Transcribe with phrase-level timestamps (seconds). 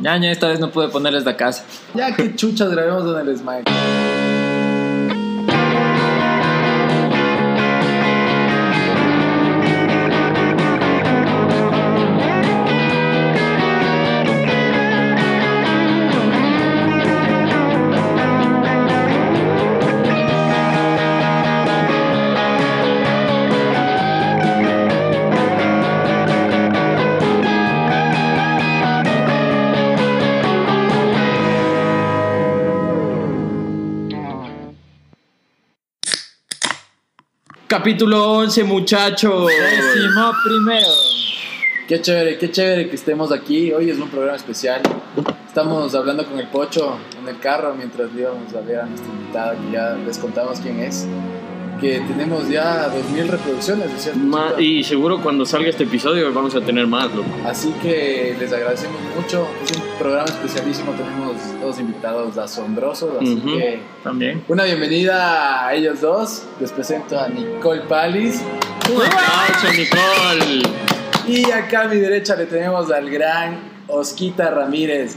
[0.00, 1.64] Ñaña, esta vez no pude ponerles la casa.
[1.94, 4.29] Ya que chuchas grabemos en el Smile.
[37.80, 39.46] Capítulo 11, muchachos.
[39.46, 40.86] Décimo primero.
[41.88, 43.72] Qué chévere, qué chévere que estemos aquí.
[43.72, 44.82] Hoy es un programa especial.
[45.46, 49.52] Estamos hablando con el Pocho en el carro mientras íbamos a ver a nuestra invitada,
[49.52, 51.06] que ya les contamos quién es.
[51.80, 54.20] Que tenemos ya 2000 reproducciones, ¿es cierto?
[54.20, 57.28] Ma- y seguro cuando salga este episodio vamos a tener más, loco.
[57.46, 59.46] Así que les agradecemos mucho.
[59.64, 60.92] Es un programa especialísimo.
[60.92, 63.10] Tenemos dos invitados asombrosos.
[63.20, 64.44] Así que También.
[64.48, 66.42] una bienvenida a ellos dos.
[66.60, 68.42] Les presento a Nicole Palis.
[68.94, 70.62] Un aplauso, Nicole.
[71.26, 75.16] Y acá a mi derecha le tenemos al gran Osquita Ramírez.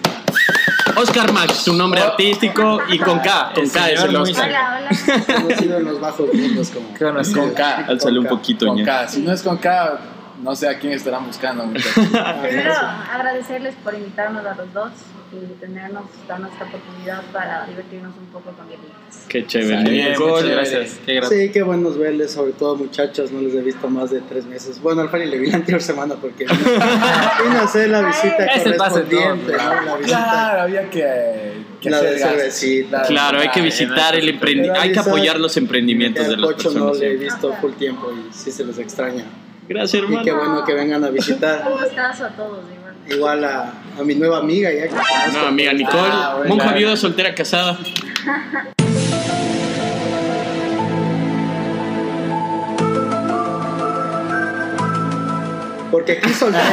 [0.95, 2.07] Oscar Max, su nombre Oh.
[2.11, 4.15] artístico y con K, con El K es el.
[4.15, 4.49] Oscar.
[4.49, 5.23] Hola, hola.
[5.37, 6.93] Hemos ido en los bajos mundos como...
[6.93, 7.85] Qué bueno, Con K.
[7.87, 8.83] Álzale un Con poquito, Con.
[8.83, 9.07] K.
[9.07, 9.99] Si no es con K,
[10.43, 11.65] no sé a quién estarán buscando.
[11.65, 11.93] muchachos.
[12.41, 12.73] Primero,
[13.11, 14.91] agradecerles por invitarnos a los dos
[15.31, 19.25] y tenernos, darnos esta oportunidad para divertirnos un poco con guerritas.
[19.27, 20.51] Qué chévere, Nicole.
[20.51, 20.99] gracias.
[21.05, 21.39] Qué gracias.
[21.41, 24.79] Sí, qué buenos verles, sobre todo muchachos, no les he visto más de tres meses.
[24.79, 26.55] Bueno, al Fanny le vi la anterior semana porque vino,
[27.59, 29.51] a hacer la visita el correspondiente, tiempo.
[29.51, 29.57] ¿no?
[29.57, 30.17] La visita.
[30.23, 32.37] Claro, había que, que La hacer de gastos.
[32.37, 33.01] cervecita.
[33.03, 36.69] Claro, hay que visitar el emprendi Pero hay que apoyar los emprendimientos de las Pocho
[36.69, 36.97] no personas.
[36.99, 39.25] le he visto full tiempo y sí se les extraña.
[39.67, 40.23] Gracias, Y hermano.
[40.23, 41.63] qué bueno que vengan a visitar.
[41.71, 42.93] Un gustazo a todos, igual.
[43.09, 45.39] Igual a, a mi nueva amiga ya que conozco.
[45.41, 46.55] No, amiga Nicole, Ah, bueno.
[46.55, 47.77] monja viuda, soltera, casada.
[55.91, 56.53] Porque aquí son...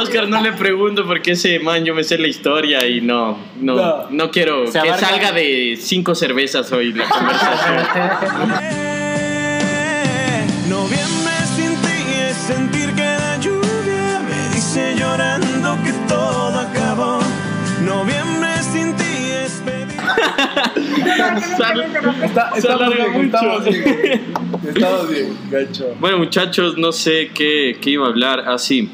[0.00, 3.38] Oscar, a no le pregunto porque ese man yo me sé la historia y no,
[3.60, 4.06] no, No.
[4.10, 7.76] no quiero Se que abarca- salga de cinco cervezas hoy la conversación.
[10.68, 11.15] Noviembre
[20.56, 23.24] Está- Se estamos alarga bien, mucho.
[23.36, 24.20] estamos bien.
[24.74, 25.94] Estamos bien, gacho.
[26.00, 28.90] Bueno, muchachos, no sé qué, qué iba a hablar así.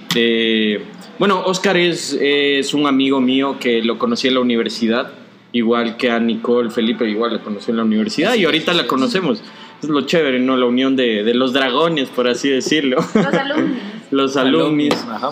[1.19, 5.11] bueno, Oscar es, es un amigo mío que lo conocí en la universidad,
[5.53, 9.43] igual que a Nicole Felipe, igual la conocí en la universidad y ahorita la conocemos.
[9.83, 10.57] Es lo chévere, ¿no?
[10.57, 12.99] La unión de, de los dragones, por así decirlo.
[13.15, 13.79] Los alumnos.
[14.13, 14.95] Los alumnis.
[15.11, 15.31] Ajá.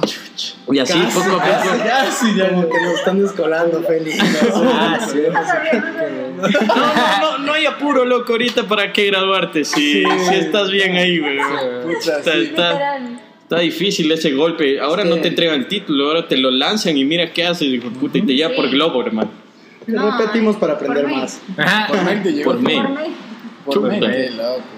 [0.72, 1.84] Y así Casi, poco a casi, poco.
[1.84, 4.10] ya, sí, ya, como que nos están descolando, Feli.
[4.54, 5.18] Ah, sí.
[5.30, 6.48] No no.
[6.48, 9.64] No, no, no, no hay apuro, loco, ahorita para qué graduarte.
[9.64, 11.38] Si, si estás bien ahí, güey.
[11.84, 12.38] Pucha, Está, sí.
[12.42, 12.98] está-
[13.42, 14.80] está difícil ese golpe.
[14.80, 17.90] Ahora no te entregan el título, ahora te lo lanzan y mira qué haces, hijo
[17.90, 18.56] puta, y te lleva Sí.
[18.56, 19.30] por globo, hermano.
[19.86, 21.16] No, Repetimos para por aprender mí.
[21.20, 21.40] más.
[21.88, 22.52] Por mente llegó.
[22.52, 22.74] Por mí.
[22.76, 23.96] Por mí.
[23.98, 24.00] Por.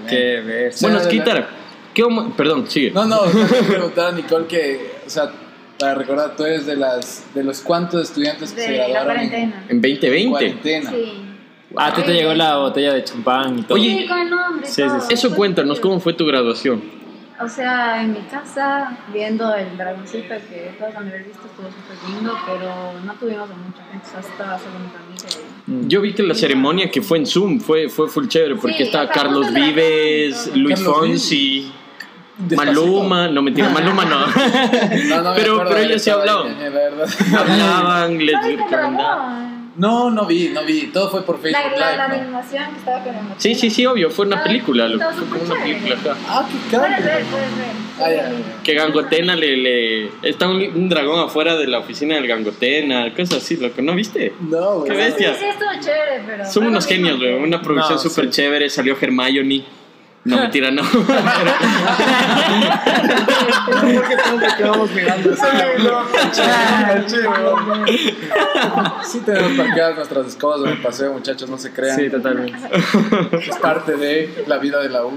[0.09, 0.73] Qué ver.
[0.81, 1.49] Bueno, Sí, Skitar,
[1.95, 2.91] ¿qué homo- Perdón, sigue.
[2.91, 3.21] No, no,
[3.69, 5.31] preguntar a Nicole que, o sea,
[5.79, 9.23] para recordar, tú eres de las de los cuantos estudiantes que se De la graduaron
[9.23, 9.65] en, cuarentena.
[9.69, 10.31] En 2020.
[10.31, 10.91] cuarentena.
[10.91, 11.13] Sí.
[11.75, 13.75] Ah, ti te llegó la botella de champán y todo.
[13.79, 14.67] Oye, Sí, con el nombre.
[14.67, 15.01] y Sí, sí, todo.
[15.01, 15.15] sí.
[15.15, 16.83] Eso cuéntanos, ¿cómo fue tu graduación?
[17.43, 22.15] O sea, en mi casa, viendo el dragoncito que todos han haber visto, estuvo súper
[22.15, 25.29] lindo, pero no tuvimos a mucha gente, o sea, estaba solo mi familia.
[25.67, 28.77] y- Yo vi que la ceremonia que fue en Zoom fue, fue full chévere porque
[28.77, 30.55] Sí, estaba Carlos Vives.
[30.55, 31.73] Luis Fonsi,
[32.39, 32.81] Despacito.
[32.87, 34.27] Maluma, no mentira, Maluma no.
[35.09, 36.59] No, no me Pero- pero ellos sí hablaban.
[36.59, 37.09] verdad.
[37.39, 39.53] Hablaban, les ¿No?
[39.75, 40.89] No, no vi, no vi.
[40.89, 43.87] Todo fue por Facebook La, la, la animación que estaba con el Sí, sí, sí,
[43.87, 46.17] obvio, fue una Ah, película, estaba fue como una película acá.
[46.29, 47.05] Ah, qué Puedes caro.
[47.05, 47.67] ver, puedes ver.
[48.27, 48.63] Ah, ya.
[48.63, 50.11] Que Gangotena le, le...
[50.23, 54.35] Está un, un dragón afuera de la oficina del Gangotena, cosas así, loco, ¿no viste?
[54.41, 54.91] No, güey.
[54.91, 55.35] Qué Sí, bestia.
[55.37, 56.51] sí, estuvo chévere, pero...
[56.51, 58.31] Son unos lo genios, güey, una producción No, súper sí.
[58.31, 59.65] chévere, salió Hermione.
[60.25, 60.83] No, mentira, no.
[60.83, 60.89] Es
[63.95, 65.35] porque todos nos quedamos mirando.
[69.05, 71.97] Sí tenemos parqueadas nuestras escobas en el paseo, muchachos, no se crean.
[71.99, 72.59] Sí, totalmente.
[73.33, 75.13] Es parte de la vida de la U.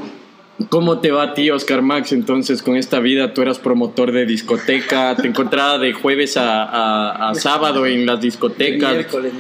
[0.70, 2.14] ¿Cómo te va a ti, Oscar Max?
[2.14, 7.30] Entonces, con esta vida, tú eras promotor de discoteca, te encontraba de jueves a, a-
[7.30, 8.94] a sábado en las discotecas.
[8.94, 9.34] Miércoles.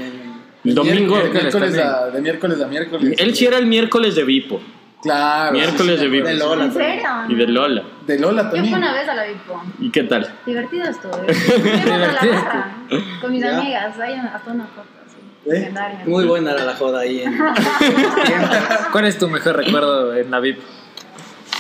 [0.65, 3.15] El domingo, De miércoles, a, de miércoles a miércoles.
[3.19, 4.59] él sí era el miércoles de Vipo.
[5.05, 5.51] Claro.
[5.53, 6.25] Miércoles de VIP.
[6.25, 6.65] De Lola.
[6.65, 7.09] ¿En serio?
[7.29, 7.83] Y de Lola.
[8.05, 8.77] De Lola Yo fui también.
[8.77, 9.63] una vez a la Vipo.
[9.79, 10.33] ¿Y qué tal?
[10.45, 11.11] Divertido estuvo.
[11.85, 12.75] Barra
[13.21, 13.57] con mis Ya.
[13.59, 13.95] amigas.
[13.95, 15.17] Una- hasta una foto así.
[15.55, 15.73] ¿Eh?
[16.07, 17.21] Muy buena era la joda ahí.
[17.21, 17.37] En...
[18.91, 20.59] ¿Cuál es tu mejor recuerdo en la VIP?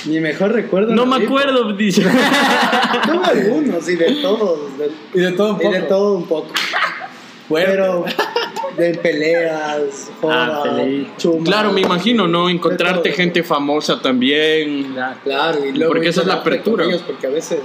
[0.05, 0.93] Mi mejor recuerdo.
[0.93, 2.01] No en la me acuerdo, dice.
[3.05, 4.77] Tuve algunos y de todos.
[4.77, 5.73] de- Y de todo un y poco.
[5.75, 6.47] de todo un poco.
[7.49, 8.05] Pero
[8.77, 10.83] de peleas, Ah, joda,
[11.17, 11.43] chuma.
[11.45, 12.49] Claro, me imagino, ¿no?
[12.49, 14.95] Encontrarte De gente famosa también.
[15.23, 16.85] Claro, y luego Porque esa es la apertura.
[16.85, 17.59] ellos, porque a veces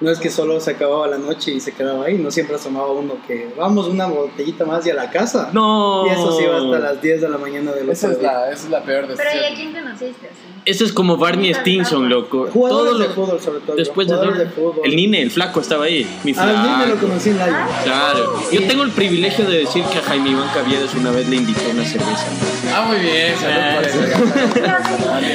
[0.00, 2.92] no es que solo se acababa la noche y se quedaba ahí, no siempre asomaba
[2.92, 5.50] uno que vamos una botellita más y a la casa.
[5.52, 6.06] No.
[6.06, 8.32] Y eso sí va hasta las 10 de la mañana Esa es día.
[8.32, 10.57] la, esa es la peor Pero ¿y a quién conociste así?
[10.68, 12.48] Ese es como Barney Stinson, loco.
[12.52, 13.76] Jugadores Todo de lo- fútbol sobre todo.
[13.76, 14.80] Después de de fútbol.
[14.84, 16.06] El Nine, el flaco, estaba ahí.
[16.24, 17.06] Mi Ah, el niño lo flaco.
[17.08, 18.34] conocí en la Claro.
[18.52, 21.60] Yo tengo el privilegio de decir que a Jaime Iván Caviedes una vez le invitó
[21.72, 22.26] una cerveza.
[22.74, 23.34] Ah, muy bien.
[23.38, 24.24] Salud eso.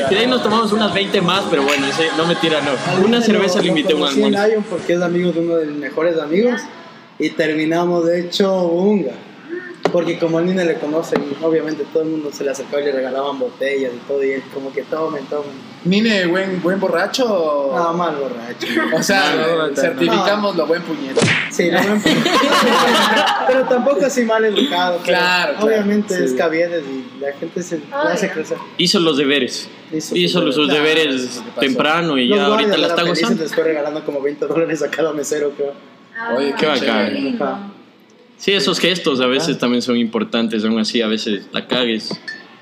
[0.12, 3.06] Y de ahí nos tomamos unas 20 más, pero bueno, ese, no me tira, no.
[3.06, 4.64] Una cerveza le invité a un almuerzo.
[4.70, 6.62] Porque es amigo de uno de mis mejores amigos
[7.18, 9.14] y terminamos de hecho unga.
[9.94, 12.92] Porque como al niño le conocen, obviamente todo el mundo se le acercaba y le
[12.92, 15.52] regalaban botellas y todo, y él como que tomen, tomen.
[15.86, 17.26] Nine, buen, buen borracho.
[17.26, 18.68] o- Nada mal borracho.
[18.98, 21.22] O sea, No, no, certificamos lo buen puñete.
[21.52, 22.02] Sí, lo ven-
[23.48, 24.98] pero tampoco así mal educado.
[25.04, 26.24] Claro, claro, Obviamente sí.
[26.24, 28.34] es Caviedes y la gente se le hace Obvio.
[28.36, 28.58] crecer.
[28.78, 29.70] Hizo los deberes.
[29.92, 33.44] Hizo Hizo sus los sus Claro, deberes temprano y Los ya ahorita la está gozando.
[33.44, 35.74] les fue regalando como 20 dólares a cada mesero, creo.
[36.18, 37.73] Ah, Oye, qué bacán.
[38.44, 42.10] Sí, esos gestos a veces también son importantes, aún así a veces la cagues,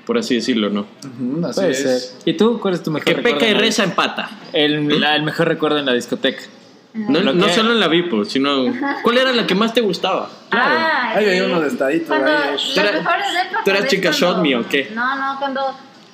[0.06, 0.82] por así decirlo, ¿no?
[0.82, 1.78] Ujú, así Puede es.
[1.82, 2.00] ser.
[2.24, 3.38] ¿Y tú cuál es tu mejor Que recuerdo?
[3.38, 4.30] peca y en la reza empata.
[4.52, 6.40] El, la- el mejor recuerdo en la discoteca.
[6.94, 8.66] No, Lo no que- solo en la Vipo, sino...
[9.02, 10.30] ¿Cuál era la que más te gustaba?
[10.52, 11.44] Ah, Ahí hay sí.
[11.46, 12.50] unos estaditos Cuando ahí.
[12.52, 14.92] las ¿Tú eras- mejores épocas tú eras es chica cuando- shot me o qué?
[14.94, 15.62] No, no, cuando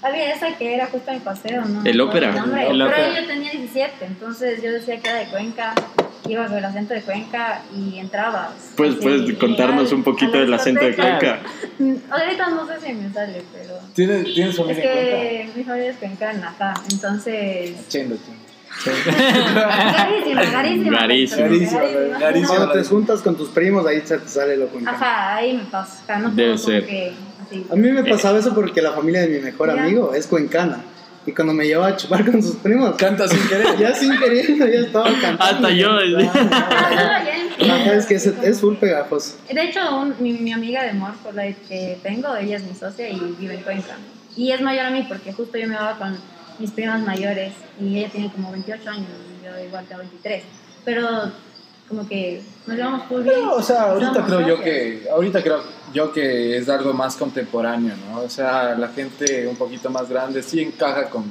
[0.00, 1.84] había esa que era justo en el paseo, ¿no?
[1.84, 2.32] El ópera.
[2.32, 3.20] nombre, El pero ópera.
[3.20, 5.74] yo tenía 17, entonces yo decía que era de Cuenca,
[6.28, 8.50] iba con el acento de Cuenca y entrabas.
[8.76, 10.94] Pues puedes contarnos un poquito del acento de.
[10.96, 11.40] Cuenca.
[12.10, 13.74] Ahorita no sé si me sale, pero...
[13.94, 15.18] ¿Tienes, ¿Tienes Es familia en Cuenca?
[15.20, 17.88] que mi familia es cuencana, ajá, entonces...
[17.88, 18.16] Chendo.
[20.42, 20.42] Garísima.
[21.00, 21.48] Garísima,
[22.18, 22.56] garísima.
[22.56, 24.90] Cuando te juntas con tus primos, ahí se te sale lo cuenta.
[24.90, 26.18] Ajá, ahí me pasa.
[26.18, 26.86] No Debe ser.
[26.86, 27.12] que
[27.46, 27.66] así.
[27.70, 29.82] A mí me pasaba eso porque la familia de mi mejor Ya.
[29.82, 30.80] amigo es cuencana.
[31.28, 33.76] Y cuando me llevaba a chupar con sus primos, Canta sin querer.
[33.78, 35.44] ya sin queriendo, ya estaba cantando.
[35.44, 36.00] Hasta yo.
[36.00, 36.30] Ya
[37.74, 39.36] Ajá, es que es, es full pegajoso.
[39.52, 42.74] De hecho, un- mi, mi amiga de amor por la que tengo, ella es mi
[42.74, 43.96] socia y vive en Cuenca.
[44.36, 46.16] Y es mayor a mí porque justo yo me iba con
[46.58, 49.06] mis primas mayores y ella tiene como 28 años
[49.42, 50.44] y yo igual tengo 23.
[50.86, 51.30] Pero
[51.88, 53.40] como que nos llevamos full bien.
[53.44, 55.62] No, o sea, ahorita creo yo que, ahorita creo
[55.92, 58.20] yo que es algo más contemporáneo, ¿no?
[58.20, 61.24] O sea, la gente un poquito más grande sí encaja con,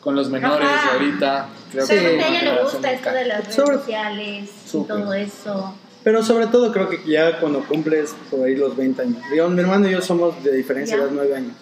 [0.00, 0.92] con los menores Ajá.
[0.94, 1.48] ahorita.
[1.72, 4.84] Creo Pero que a la ella le gusta esto de las redes Sobre- sociales y
[4.84, 5.74] todo eso.
[6.04, 9.18] Pero sobre todo creo que ya cuando cumples por ahí los 20 años.
[9.30, 11.52] Digamos, mi hermano y yo somos de diferencia de 9 años.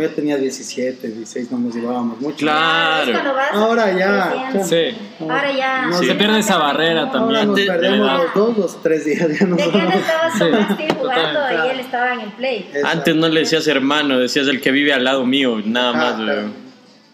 [0.00, 2.36] Yo tenía 17, 16, no nos llevábamos mucho.
[2.38, 3.12] Claro.
[3.52, 4.52] Ahora ya.
[4.64, 4.96] Sí.
[5.20, 5.86] Ahora ya.
[5.86, 7.46] No, Se pierde esa barrera Ahora también.
[7.46, 9.28] nos de- de perdemos los dos, los tres días.
[9.40, 9.94] Ya nos De que él vamos.
[9.94, 10.38] estaba Sí.
[10.38, 11.66] con Steve jugando Totalmente.
[11.66, 12.56] y él estaba en el play.
[12.68, 12.88] Exacto.
[12.88, 16.44] Antes no le decías hermano, decías el que vive al lado mío, nada Ah, más.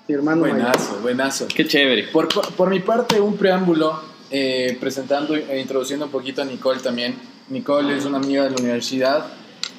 [0.07, 0.57] Mi hermano mayor.
[0.59, 1.47] Buenazo, buenazo.
[1.55, 2.05] Qué chévere.
[2.09, 7.15] Por, por mi parte, un preámbulo eh, presentando e introduciendo un poquito a Nicole también.
[7.49, 9.27] Nicole es una amiga de la universidad.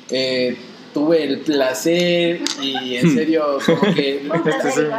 [0.10, 0.56] Eh,
[0.96, 4.26] tuve el placer y en serio, como que.
[4.34, 4.92] Un placer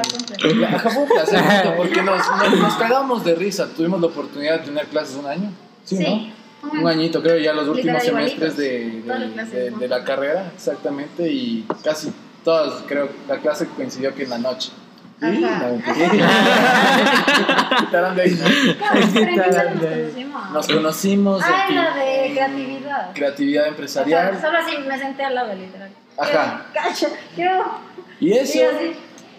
[0.83, 3.67] fue un placer porque nos, nos, nos cagamos de risa.
[3.75, 5.51] Tuvimos la oportunidad de tener clases un año.
[5.85, 6.05] Sí, Sí.
[6.05, 6.81] ¿no?
[6.83, 9.79] Un añito, creo, ya los últimos Literal, semestres de, de, clases, de- ¿no?
[9.79, 12.13] de la carrera, exactamente, y casi
[12.45, 14.71] todas, creo, la clase coincidió que en la noche.
[15.21, 15.31] Ajá.
[15.33, 15.77] Y la.
[17.79, 18.35] Quitaron de ahí.
[18.79, 20.53] Claro, pero ¿en qué nos conocimos?
[20.53, 21.93] Nos conocimos Ah, de la
[22.35, 23.13] creatividad.
[23.15, 24.41] creatividad O sea, empresarial.
[24.41, 25.91] solo así me senté al lado, literal.
[26.19, 26.67] Ajá.
[26.73, 27.65] Cacha, quiero.
[28.21, 28.59] Y eso.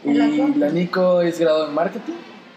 [0.04, 2.14] Y la Y la Nico es graduada en marketing.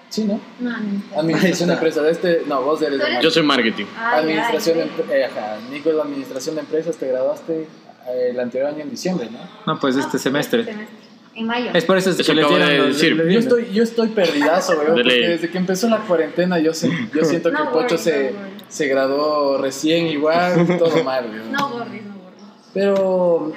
[0.08, 0.40] Sí, ¿no?
[0.58, 2.04] No, ni Administración de empresas.
[2.06, 3.22] Este, no, vos eres ¿Tú de?
[3.22, 3.84] Yo soy marketing.
[3.96, 4.84] Ay, Administración de
[5.20, 5.58] eh, ajá.
[5.70, 6.96] Nico es de Administración de Empresas.
[6.96, 7.68] Te graduaste
[8.08, 9.38] eh, el anterior año en diciembre, ¿no?
[9.72, 10.64] No, pues este semestre.
[11.34, 11.70] En mayo.
[11.72, 13.10] Es por eso Eso que les de dieron los- decir.
[13.16, 13.42] les Yo dieron.
[13.44, 17.50] estoy, yo estoy perdidazo, weón, porque desde que empezó la cuarentena yo, sé- yo siento
[17.50, 21.52] que No Pocho worries, se, no se graduó recién igual, todo mal, weón.
[21.52, 22.38] No borres, no borres.
[22.74, 23.52] Pero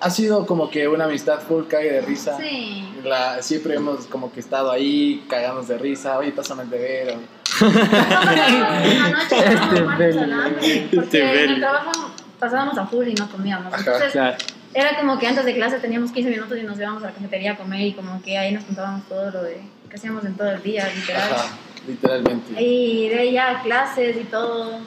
[0.00, 2.36] ha sido como que una amistad full cague de risa.
[2.38, 2.88] Sí.
[3.04, 7.14] La, siempre hemos como que estado ahí, cagamos de risa, oye, pásame el deber.
[7.16, 11.92] o- Una noche estábamos Este Este Porque en el trabajo
[12.38, 13.72] pasábamos a full y no comíamos.
[13.72, 13.78] Ajá.
[13.78, 14.36] Entonces, Claro.
[14.74, 17.52] Era como que antes de clase teníamos 15 minutos y nos íbamos a la cafetería
[17.52, 20.50] a comer y como que ahí nos contábamos todo lo de que hacíamos en todo
[20.50, 21.30] el día, literal.
[21.32, 22.60] Ajá, literalmente.
[22.62, 24.80] Y de ahí ya clases y todo.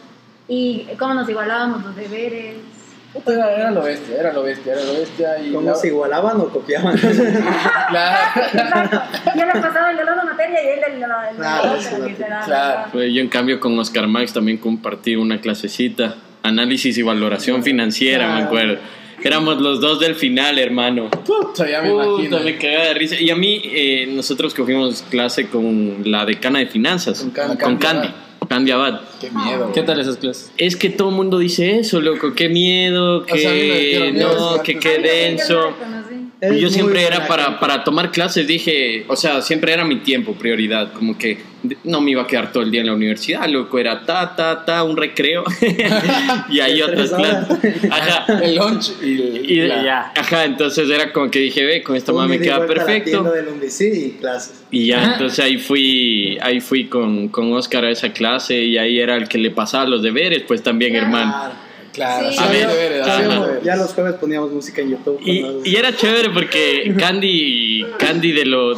[0.49, 2.55] Y cómo nos igualábamos los deberes.
[3.13, 5.39] Puta, Era, era lo bestia, era lo bestia, era lo bestia.
[5.39, 6.95] Y ¿Cómo la- se igualaban o copiaban?
[7.91, 9.01] la- Exacto.
[9.35, 11.99] Yo le pasaba el de la materia y él el de la, el Claro, otra,
[12.07, 12.45] literal.
[12.45, 12.89] claro.
[12.91, 18.33] Pues yo en cambio con Oscar Max también compartí una clasecita, análisis y valoración financiera,
[18.35, 18.77] me acuerdo.
[19.27, 21.09] Éramos los dos del final, hermano.
[21.09, 22.39] Puta, ya me Puta, imagino.
[22.39, 23.19] me cagaba de risa.
[23.19, 28.07] Y a mí, eh, nosotros cogimos clase con la decana de finanzas, Con con, Candy.
[28.07, 28.07] Candy,
[28.47, 29.01] Candy Abad.
[29.19, 29.71] Qué miedo.
[29.73, 30.53] ¿Qué tal esas clases?
[30.57, 33.79] Es que todo el mundo dice eso, loco, qué miedo, que sea, a mí me
[33.79, 35.73] dieron miedo no, esos que qué denso.
[36.39, 39.95] Es Y yo siempre era para, para tomar clases, dije, o sea, siempre era mi
[39.97, 41.39] tiempo, prioridad, como que
[41.83, 44.63] no me iba a quedar todo el día en la universidad, loco, era ta, ta,
[44.63, 45.43] ta, un recreo,
[46.49, 47.57] y ahí otras clases.
[47.91, 48.39] Ajá.
[48.43, 50.11] El lunch y, Y la- ya.
[50.15, 53.23] Ajá, entonces era como que dije, ve, con esta mamá me y queda la perfecto.
[53.23, 53.47] del
[53.95, 54.63] y clases.
[54.69, 55.13] Y ya, Ajá.
[55.13, 59.27] entonces ahí fui, ahí fui con, con Oscar a esa clase y ahí era el
[59.27, 61.05] que le pasaba los deberes, pues también, Claro.
[61.07, 61.66] hermano.
[61.97, 62.37] Claro, Sí.
[62.53, 63.05] deberes.
[63.63, 65.19] ya los jueves poníamos música en YouTube.
[65.25, 68.75] Y, y era chévere porque Candy, Candy de lo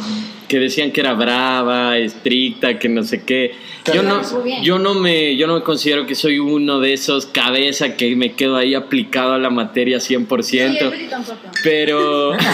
[0.50, 3.52] que decían que era brava, estricta, que no sé qué.
[3.94, 4.20] Yo no,
[4.62, 8.32] yo no me, yo no me considero que soy uno de esos cabeza que me
[8.32, 10.42] quedo ahí aplicado a la materia 100%.
[10.42, 11.38] Sí, el Willy tampoco.
[11.62, 12.32] pero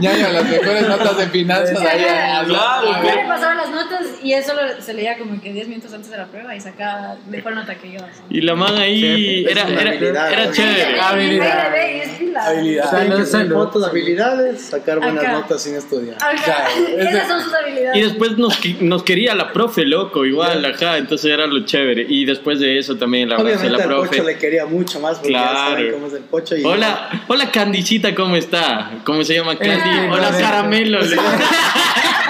[0.00, 1.98] Ya, ya, las mejores notas de finanzas Sí, ahí.
[2.00, 5.52] claro, a- a- a- Yo le pasaba las notas y solo se leía como que
[5.52, 7.98] 10 minutos antes de la prueba y sacaba mejor nota que yo.
[8.00, 8.20] así.
[8.28, 11.00] y la man ahí Sí, era, era, habilidad, era chévere.
[11.00, 11.74] Habilidad.
[13.52, 15.32] Fotos, habilidades, sacar buenas Acá.
[15.32, 16.16] notas sin estudiar.
[16.34, 16.64] Ajá,
[16.98, 17.96] Esas son sus habilidades.
[17.96, 22.06] Y después nos, nos quería la profe, loco, igual, ajá, entonces era lo chévere.
[22.08, 24.08] Y después de eso también la Obviamente la profe.
[24.08, 25.70] Pocho le quería mucho más porque ya Claro.
[25.70, 26.56] saben cómo es el Pocho.
[26.56, 28.90] Y Hola, hola Candicita, ¿cómo está?
[29.04, 29.88] ¿Cómo se llama Candy?
[29.88, 30.98] Eh, hola Caramelo.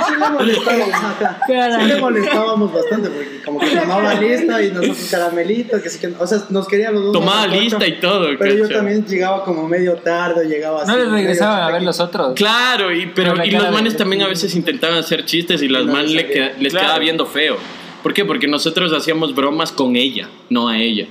[0.07, 1.39] Sí le molestábamos, ajá.
[1.47, 6.09] Sí le molestábamos bastante porque como que tomaba lista y nosotros caramelitos, que sí que,
[6.19, 7.13] o sea, nos quería los dos.
[7.13, 8.29] Tomaba Pocho, lista y todo.
[8.39, 10.91] Pero yo también llegaba como medio tarde, llegaba así.
[10.91, 11.85] ¿No les regresaban a ver aquí.
[11.87, 12.35] los otros?
[12.35, 15.85] Claro, y, pero, y los cara manes también a veces intentaban hacer chistes y las
[15.87, 16.87] No les le queda- les Claro.
[16.87, 17.57] quedaba viendo feo.
[18.03, 18.25] ¿Por qué?
[18.25, 21.07] Porque nosotros hacíamos bromas con ella, no a ella.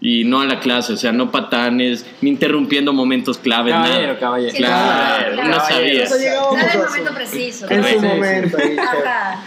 [0.00, 4.18] Y no a la clase, o sea, no patanes, ni interrumpiendo momentos claves, Caballero, nada.
[4.20, 4.50] caballero.
[4.52, 5.48] Sí, Claro, claro.
[5.48, 6.04] no sabía.
[6.04, 7.66] O sea, llegábamos Cada a momento preciso.
[7.68, 8.56] en su momento.
[8.58, 8.76] ahí.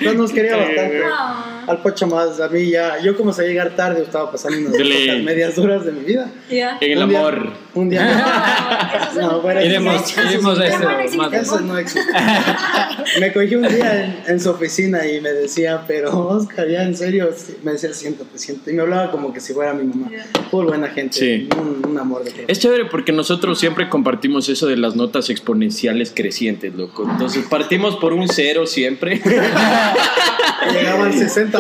[0.02, 1.00] No nos quería bastante.
[1.00, 1.61] No.
[1.72, 4.78] Al Pocho más, a mí ya, yo como sabía llegar tarde, estaba pasando unas
[5.24, 6.30] medias duras de mi vida.
[6.50, 7.48] En el día- amor.
[7.74, 8.26] un día.
[9.20, 11.18] No, bueno, Iremos, Esos- iremos a esos eso no existen.
[11.18, 12.12] más Eso no existe.
[13.20, 16.96] Me cogí un día en, en su oficina y me decía, pero Oscar, ya en
[16.96, 17.30] serio,
[17.64, 18.72] me decía, siéntate, siéntate.
[18.72, 20.10] Y me hablaba como que si fuera mi mamá.
[20.50, 21.50] Full buena gente, Sí.
[21.58, 26.12] un, un amor de Es chévere porque nosotros siempre compartimos eso de las notas exponenciales
[26.14, 27.08] crecientes, loco.
[27.10, 29.22] Entonces partimos por un cero siempre.
[30.74, 31.12] Llegaba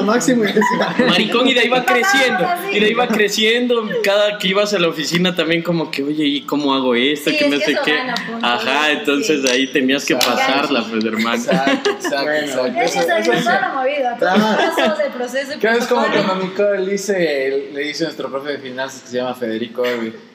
[0.02, 2.46] al 60 máximo y decía, Maricón, y de ahí va creciendo.
[2.72, 3.90] Y de ahí va creciendo.
[4.04, 7.30] Cada que ibas a la oficina también como que, oye, ¿y cómo hago esto?
[7.30, 7.98] Sí, que es no que sé eso qué.
[8.42, 9.48] Ajá, entonces Sí.
[9.52, 10.36] ahí tenías que Exacto.
[10.38, 11.36] pasarla, pues, hermano.
[11.44, 12.38] Exacto, exacto, Bueno.
[12.48, 12.82] exacto.
[12.82, 14.64] Eso- eso- toda la movida, todos Claro.
[14.66, 15.52] los pasos del proceso.
[15.60, 19.02] Creo que es como cuando Nicole le dice, le dice a nuestro profe de finanzas
[19.02, 19.84] que se llama Federico.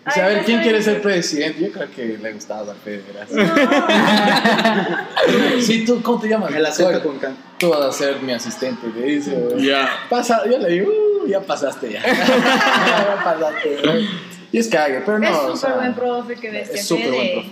[0.06, 1.60] A ver, ¿quién quiere ser presidente?
[1.60, 3.48] Yo creo que le gustaba a Fede, gracias.
[3.48, 5.06] No.
[5.60, 6.50] Sí, ¿tú cómo te llamas?
[6.50, 7.18] me la acepta Nicole.
[7.18, 7.36] con can.
[7.58, 9.36] Tú vas a ser mi asistente, le dice.
[9.58, 9.88] Ya.
[10.08, 12.02] Pasa, yo le digo, uh, ya pasaste ya.
[12.06, 13.78] ya pasaste.
[14.52, 15.26] Y es cague, pero no.
[15.26, 16.80] es o súper sea, buen profe que bestia.
[16.80, 17.48] Es súper buen profe.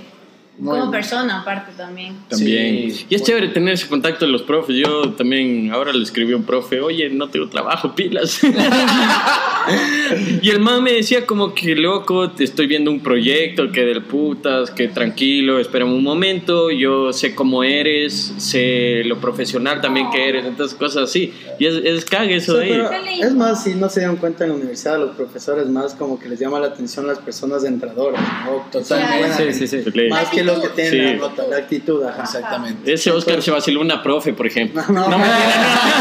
[0.57, 0.91] Muy Como bien.
[0.93, 2.17] persona, aparte también.
[2.29, 2.93] También.
[2.93, 4.77] Sí, y es chévere tener ese contacto de los profes.
[4.77, 8.41] Yo también ahora le escribí a un profe, oye, no tengo trabajo, pilas.
[10.43, 14.03] y el man me decía como que, loco, te estoy viendo un proyecto, que del
[14.03, 20.29] putas, que tranquilo, espérame un momento, yo sé cómo eres, sé lo profesional también que
[20.29, 21.33] eres, entonces cosas así.
[21.59, 23.21] Y es, es cague eso Sí, de ahí.
[23.21, 26.29] es más, si no se dieron cuenta en la universidad, los profesores más como que
[26.29, 28.67] les llama la atención las personas entradoras, ¿no?
[28.71, 29.53] Totalmente.
[29.53, 30.09] Sí, sí, sí.
[30.09, 31.21] Más que los que tienen Sí.
[31.39, 32.23] la la actitud, ajá.
[32.23, 32.93] Exactamente.
[32.93, 34.83] Ese Oscar se vaciló una profe, por ejemplo.
[34.89, 35.19] No, no,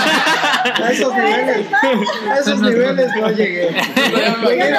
[0.64, 1.68] a esos niveles,
[2.30, 3.70] a esos niveles no llegué.
[4.42, 4.74] Llegué,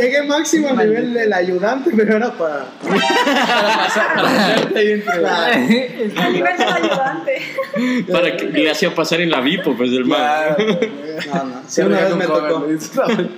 [0.00, 2.66] llegué máximo al nivel del ayudante, pero era para.
[5.16, 5.52] Claro.
[6.16, 7.42] A nivel del ayudante.
[8.10, 10.04] Para que le hacía pasar en la Vipo, pues del.
[10.04, 10.56] Claro.
[11.32, 11.62] No, no.
[11.66, 12.66] Sí, una vez me tocó.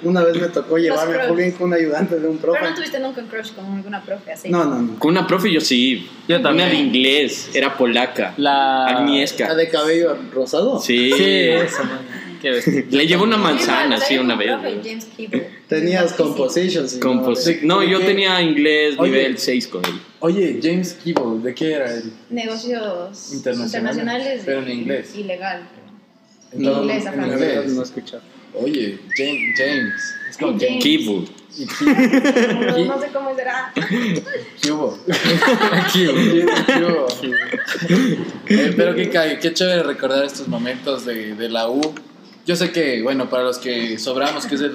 [0.02, 1.28] Una vez me tocó llevarme a.
[1.28, 2.59] Julián con un ayudante de un profe.
[2.59, 4.50] Pero no tuviste nunca un crush con alguna profe así.
[4.50, 4.99] No, no, no.
[4.99, 6.09] Con una profe yo sí.
[6.26, 6.68] Yo también.
[6.68, 8.35] Una de inglés, era polaca.
[8.37, 8.49] La...
[8.49, 9.54] ¿La Agnieszka.
[9.54, 10.80] de cabello rosado?
[10.80, 11.12] Sí.
[11.16, 11.77] Sí, eso,
[12.90, 14.50] Le llevo una Sí, manzana, sí, una un vez.
[15.68, 16.23] Tenías Sí, sí.
[16.23, 17.00] compositions.
[17.00, 19.11] Compos- No, yo tenía inglés Oye.
[19.11, 20.00] nivel 6 con él.
[20.20, 22.12] Oye, James Keeble, ¿de qué era él?
[22.30, 24.42] Negocios Internacionales, internacionales.
[24.44, 25.14] pero en inglés.
[25.16, 25.68] Ilegal.
[26.54, 28.23] No, En inglés, en verdad no he escuchado.
[28.61, 29.95] Oye, James, James.
[30.31, 30.59] Es como.
[30.59, 30.83] James.
[30.83, 31.25] Kibu.
[31.59, 33.73] ¿Y qué- No, sé cómo será.
[34.62, 34.99] ¿Qué hubo?
[35.93, 36.47] ¿Qué hubo?
[36.67, 37.07] ¿Qué hubo?
[38.49, 39.11] Eh, pero qué,
[39.41, 41.81] qué chévere recordar estos momentos de, de la U.
[42.47, 44.73] Yo sé que, bueno, para los que sobramos, que es el,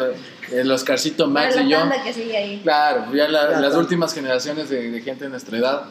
[0.52, 2.60] el Oscarcito Max Para y la yo, tanda que sigue ahí.
[2.64, 3.62] claro, ya la- Claro.
[3.62, 5.84] las últimas generaciones de, de gente de nuestra edad,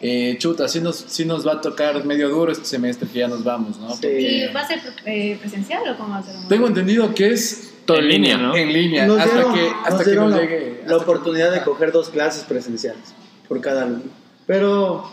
[0.00, 3.28] eh, chuta, sí nos, sí nos va a tocar medio duro este semestre que ya
[3.28, 3.94] nos vamos, ¿no?
[3.96, 4.06] Sí.
[4.06, 6.34] ¿Y va a ser eh, presencial o cómo va a ser?
[6.48, 8.54] Tengo entendido que es Todo en línea, ¿no?
[8.54, 10.80] en línea, Nos hasta dieron, que, nos hasta que nos la, llegue.
[10.82, 11.64] la que- oportunidad de Ah.
[11.64, 13.02] coger dos clases presenciales
[13.48, 14.10] por cada alumno.
[14.46, 15.10] Pero,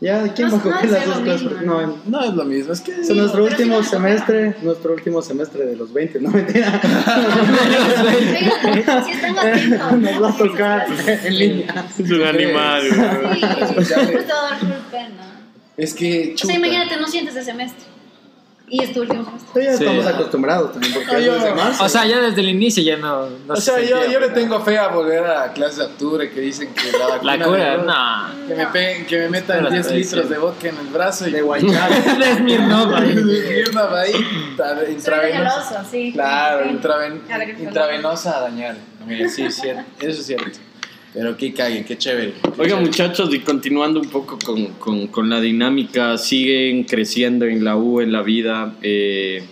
[0.00, 1.42] ya, ¿quién No- va a coger no las es dos clases?
[1.52, 2.24] mismo, No, ¿no?
[2.24, 2.92] Es lo mismo, es que...
[2.92, 3.88] es nuestro pero último toca.
[3.88, 6.80] semestre, nuestro último semestre de los 20, no mentira.
[8.72, 9.92] Oigan, si están atentos.
[9.92, 10.86] Nos va a tocar
[11.24, 11.86] en línea.
[11.98, 13.84] Es un animal, güey.
[13.84, 13.94] Sí,
[14.90, 15.44] pena.
[15.76, 16.46] Es que, O chuta.
[16.52, 17.84] sea, imagínate, no sientes el semestre.
[18.68, 19.64] Y es tu último semestre.
[19.64, 19.84] Ya Sí.
[19.84, 21.84] estamos acostumbrados también, porque Ah, es yo- desde marzo.
[21.84, 23.28] O sea, ya desde el inicio ya no.
[23.46, 25.80] no O se sea, yo, sentía, yo le pero- tengo fe a volver a clase
[25.80, 27.36] de octubre que dicen que la vacuna...
[27.36, 28.46] La cura, de- no.
[28.48, 29.94] Que me, peguen- que me metan Pero 10 sí.
[29.94, 31.32] litros de vodka en el brazo y...
[31.32, 31.94] de Guaycari.
[32.24, 32.92] Es mi Irnos
[33.92, 35.84] ahí, Soy intravenosa.
[35.88, 36.10] sí.
[36.12, 36.70] Claro, Sí.
[36.70, 38.76] intraven- A ver, intravenosa a dañar.
[39.06, 39.82] Mira, sí, es cierto.
[40.00, 40.58] Eso es cierto.
[41.18, 42.34] Pero qué cague, qué chévere.
[42.42, 42.76] qué chévere.
[42.84, 48.00] muchachos, y continuando un poco con, con- con la dinámica, siguen creciendo en la U,
[48.02, 49.42] en la vida, eh,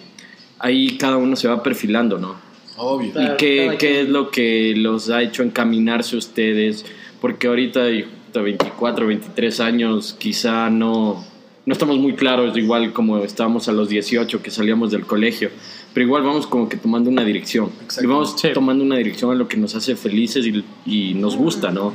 [0.59, 2.37] ahí cada uno se va perfilando, ¿no?
[2.77, 3.13] Obvio.
[3.13, 3.35] Claro.
[3.35, 3.97] ¿Y qué, qué quien.
[3.97, 6.85] es lo que los ha hecho encaminarse ustedes?
[7.21, 11.25] Porque ahorita, y justo 24, 23 años, quizá no,
[11.65, 15.49] no estamos muy claros, igual como estábamos a los 18 que salíamos del colegio,
[15.95, 17.71] pero igual vamos como que tomando una dirección.
[18.03, 18.49] Y vamos Sí.
[18.53, 21.95] tomando una dirección a lo que nos hace felices y, y nos gusta, ¿no?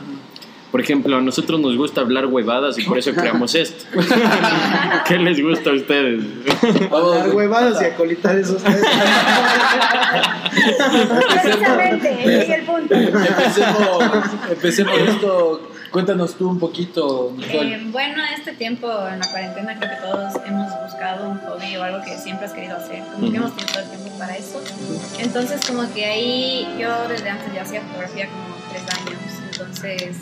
[0.71, 3.85] Por ejemplo, a nosotros nos gusta hablar huevadas y por eso creamos esto.
[5.07, 6.23] ¿Qué les gusta a ustedes?
[6.91, 8.81] Hablar huevadas y acolitar esos tres.
[11.41, 12.93] Precisamente, ese es el punto.
[12.95, 14.03] Empecemos,
[14.51, 15.61] empecemos esto.
[15.91, 17.75] Cuéntanos tú un poquito, Nicole.
[17.75, 21.83] Eh, bueno, este tiempo en la cuarentena creo que todos hemos buscado un hobby o
[21.83, 24.61] algo que siempre has querido hacer, como que hemos tenido todo el tiempo para eso.
[25.17, 29.19] Entonces como que ahí yo desde antes ya hacía fotografía como tres años,
[29.51, 30.17] entonces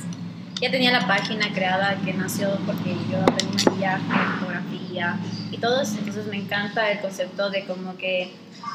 [0.62, 4.04] ya tenía la página creada que nació porque yo aprendí maquillaje,
[4.40, 5.20] fotografía
[5.52, 8.32] y todo eso, entonces me encanta el concepto de como que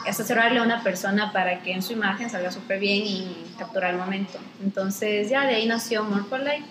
[0.07, 3.99] asesorarle a una persona para que en su imagen salga súper bien y capturar el
[3.99, 4.39] momento.
[4.63, 6.65] Entonces ya de ahí nació Light.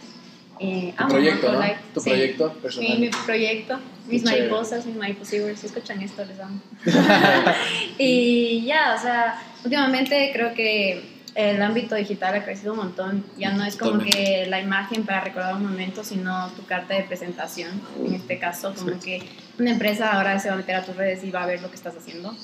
[0.63, 1.51] Eh, Tu amo proyecto,
[1.95, 2.09] Tu sí.
[2.11, 2.99] proyecto Mi, personal.
[2.99, 4.41] mi proyecto, mis chévere.
[4.41, 6.61] mariposas, mis mariposivers, si escuchan esto les amo.
[7.97, 13.25] y ya, o sea, últimamente creo que el ámbito digital ha crecido un montón.
[13.37, 17.03] Ya no es como que la imagen para recordar un momento, sino tu carta de
[17.03, 17.81] presentación.
[18.05, 19.23] En este caso, como que
[19.57, 21.69] una empresa ahora se va a meter a tus redes y va a ver lo
[21.69, 22.35] que estás haciendo.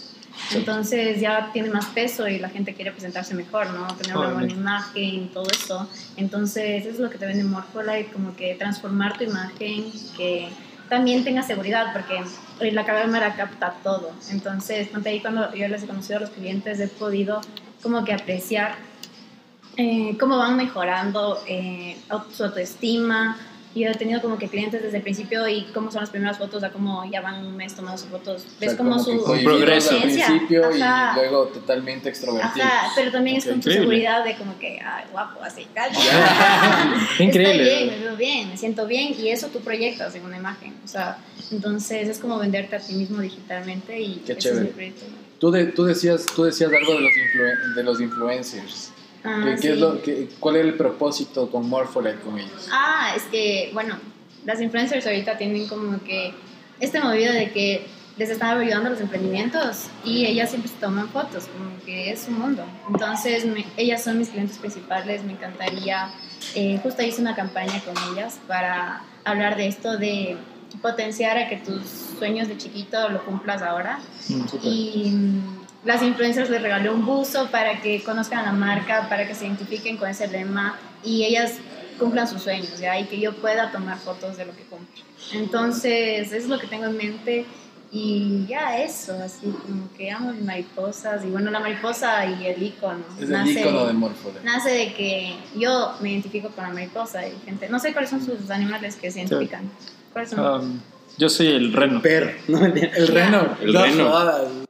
[0.53, 3.87] Entonces ya tiene más peso y la gente quiere presentarse mejor, ¿no?
[3.95, 5.89] Tener una buena imagen, todo eso.
[6.15, 10.49] Entonces eso es lo que te vende Morpholite, como que transformar tu imagen, que
[10.89, 12.23] también tenga seguridad, porque
[12.71, 14.11] la cámara capta todo.
[14.31, 17.41] Entonces, ahí cuando yo les he conocido a los clientes, he podido
[17.81, 18.75] como que apreciar
[19.75, 21.97] eh, cómo van mejorando eh,
[22.31, 23.37] su autoestima.
[23.77, 26.63] Yo he tenido como que clientes desde el principio y cómo son las primeras fotos,
[26.63, 28.43] a cómo ya van un mes tomando sus fotos.
[28.43, 29.95] O Ves sea, como, como su cohibidos progreso.
[29.95, 31.11] al principio Ajá.
[31.13, 32.65] y luego totalmente extrovertido.
[32.65, 35.91] Ajá, pero también es Ok, con tu seguridad de como que, ay, guapo, así, tal.
[37.19, 37.51] Increíble.
[37.63, 40.73] Estoy bien, me veo bien, me siento bien y eso tú proyectas en una imagen.
[40.83, 41.17] O sea,
[41.51, 44.61] entonces es como venderte a ti mismo digitalmente y Qué ese chévere.
[44.61, 45.05] es mi proyecto.
[45.39, 48.91] Tú, de- tú, decías, tú decías algo de los, de los influencers.
[49.27, 49.67] Ah, ¿Qué- qué sí.
[49.69, 52.69] es lo, qué- ¿Cuál era el propósito con Morpholite con ellos?
[52.71, 53.97] Ah, es que, bueno,
[54.45, 56.33] las influencers ahorita tienen como que
[56.79, 57.85] este movido de que
[58.17, 62.27] les están ayudando a los emprendimientos y ellas siempre se toman fotos, como que es
[62.27, 62.63] un mundo.
[62.89, 66.09] Entonces, me- ellas son mis clientes principales, me encantaría,
[66.55, 70.37] eh, justo hice una campaña con ellas para hablar de esto, de
[70.81, 71.81] potenciar a que tus
[72.17, 73.99] sueños de chiquito lo cumplas ahora.
[74.63, 79.33] Y mm, las influencers les regalé un buzo para que conozcan la marca, para que
[79.33, 81.53] se identifiquen con ese lema y ellas
[81.97, 82.99] cumplan sus sueños, ¿ya?
[82.99, 85.03] Y que yo pueda tomar fotos de lo que cumplo.
[85.33, 87.45] Entonces, eso es lo que tengo en mente
[87.89, 92.61] y ya eso, así como que amo mis mariposas y bueno, la mariposa y el
[92.61, 93.05] icono.
[93.17, 94.43] Es el icono de Morpholite.
[94.43, 98.21] nace de que yo me identifico con la mariposa y gente, no sé cuáles son
[98.23, 99.71] sus animales que se identifican.
[100.11, 100.63] ¿Cuáles son?
[100.63, 100.79] Um,
[101.17, 102.01] yo soy el reno.
[102.01, 102.65] Perro, no.
[102.65, 103.57] El reno.
[103.61, 104.66] El No reno.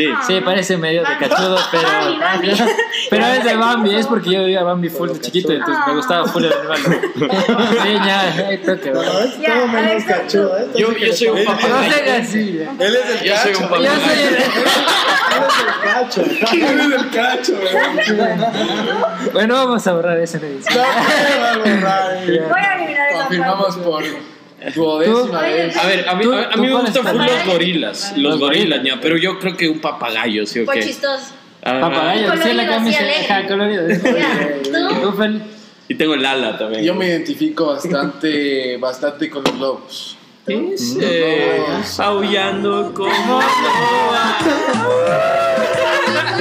[0.00, 0.08] Sí.
[0.26, 1.82] Sí, parece medio de cachudo, pero.
[1.88, 2.48] Bambi, Bambi.
[3.10, 6.26] Pero es de Bambi, es porque yo veía Bambi full de chiquito, entonces me gustaba
[6.28, 6.78] full el animal.
[7.82, 10.58] Sí, ya, es todo menos cachudo.
[10.58, 10.66] ¿eh?
[10.76, 12.60] Yo, yo soy un Él- No así.
[12.78, 13.62] Él es el Yo soy un cacho.
[13.62, 14.00] Yo papagayo.
[14.00, 14.22] soy
[15.68, 16.22] el cacho.
[16.52, 17.52] Él es el cacho.
[19.32, 20.74] Bueno, vamos a borrar esa edición.
[20.74, 21.52] Voy a
[22.74, 24.04] eliminar esa Confirmamos por
[24.74, 25.76] duodécima vez.
[25.76, 28.12] A ver, a mí, a, mí me gustan full los gorilas.
[28.16, 29.00] Los Los gorilas, ya.
[29.00, 30.80] Pero yo creo que un papagayo, ¿sí o qué?
[30.80, 31.34] chistoso.
[31.62, 32.98] Ah, Papagayo, la camisa.
[32.98, 33.26] sí, alegre.
[33.28, 33.86] Ajá, colorido.
[35.12, 35.40] ¿tú?
[35.88, 36.84] Y tengo el ala también.
[36.84, 40.16] Yo me identifico bastante, bastante con los lobos.
[40.50, 41.62] Ese,
[41.98, 44.38] aullando como loba.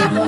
[0.09, 0.23] No.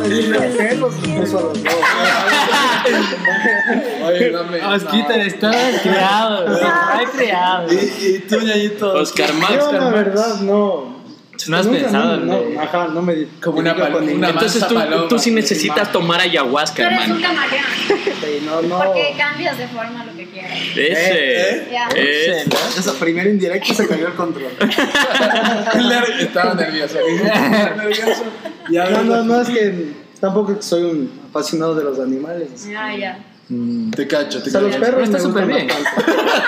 [4.05, 4.65] Oye, dame.
[4.65, 7.73] Osquita, está creado, está creado.
[7.73, 8.93] Y, y tú, Ñañito.
[8.93, 9.53] Oscar Max.
[9.53, 11.00] Yo, Oscar la verdad, no.
[11.47, 13.25] No has Nunca, pensado no, en- no, Ajá, no me.
[13.41, 15.07] Como una identifico con pal- ninguna- una Entonces tú, paloma.
[15.07, 17.21] tú sí necesitas tomar ayahuasca, eres un hermano.
[17.21, 17.65] camaleón.
[18.21, 18.77] Sí, No, no.
[18.85, 20.51] Porque cambias de forma lo que quieras.
[20.75, 21.67] Ese.
[21.71, 21.87] Ya.
[21.95, 22.45] Ese.
[22.77, 24.51] Esa primera indirecta se cayó el control.
[26.19, 26.97] Estaba nervioso.
[27.77, 28.23] Nervioso.
[28.69, 32.67] Ya, No, no, no, es que tampoco soy un apasionado de los animales.
[32.69, 33.17] Ya,
[33.51, 33.95] ya.
[33.95, 34.81] Te cacho, te O sea, los cacho.
[34.83, 35.67] perros está súper bien.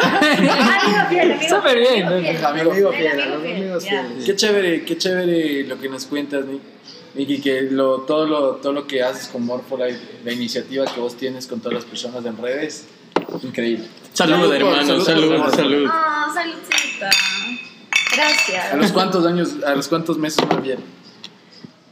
[0.03, 2.45] Amigo fiel, amigo Súper bien, amigo fiel.
[2.45, 2.71] Amigo
[3.35, 4.05] Amigo El fiel.
[4.25, 6.61] Qué chévere, qué chévere lo que nos cuentas, Nick.
[7.15, 11.15] Nicky, que lo, todo, lo, todo lo que haces con Morpholife, la iniciativa que vos
[11.15, 12.85] tienes con todas las personas en redes,
[13.43, 13.85] increíble.
[14.13, 14.95] Salud, por- hermano.
[14.95, 15.55] por Salud, Morpho.
[15.55, 15.87] salud.
[15.87, 17.09] Oh, saludcita.
[17.09, 18.75] ¿A Gracias.
[18.77, 20.79] los cuántos años, a los cuántos meses más bien?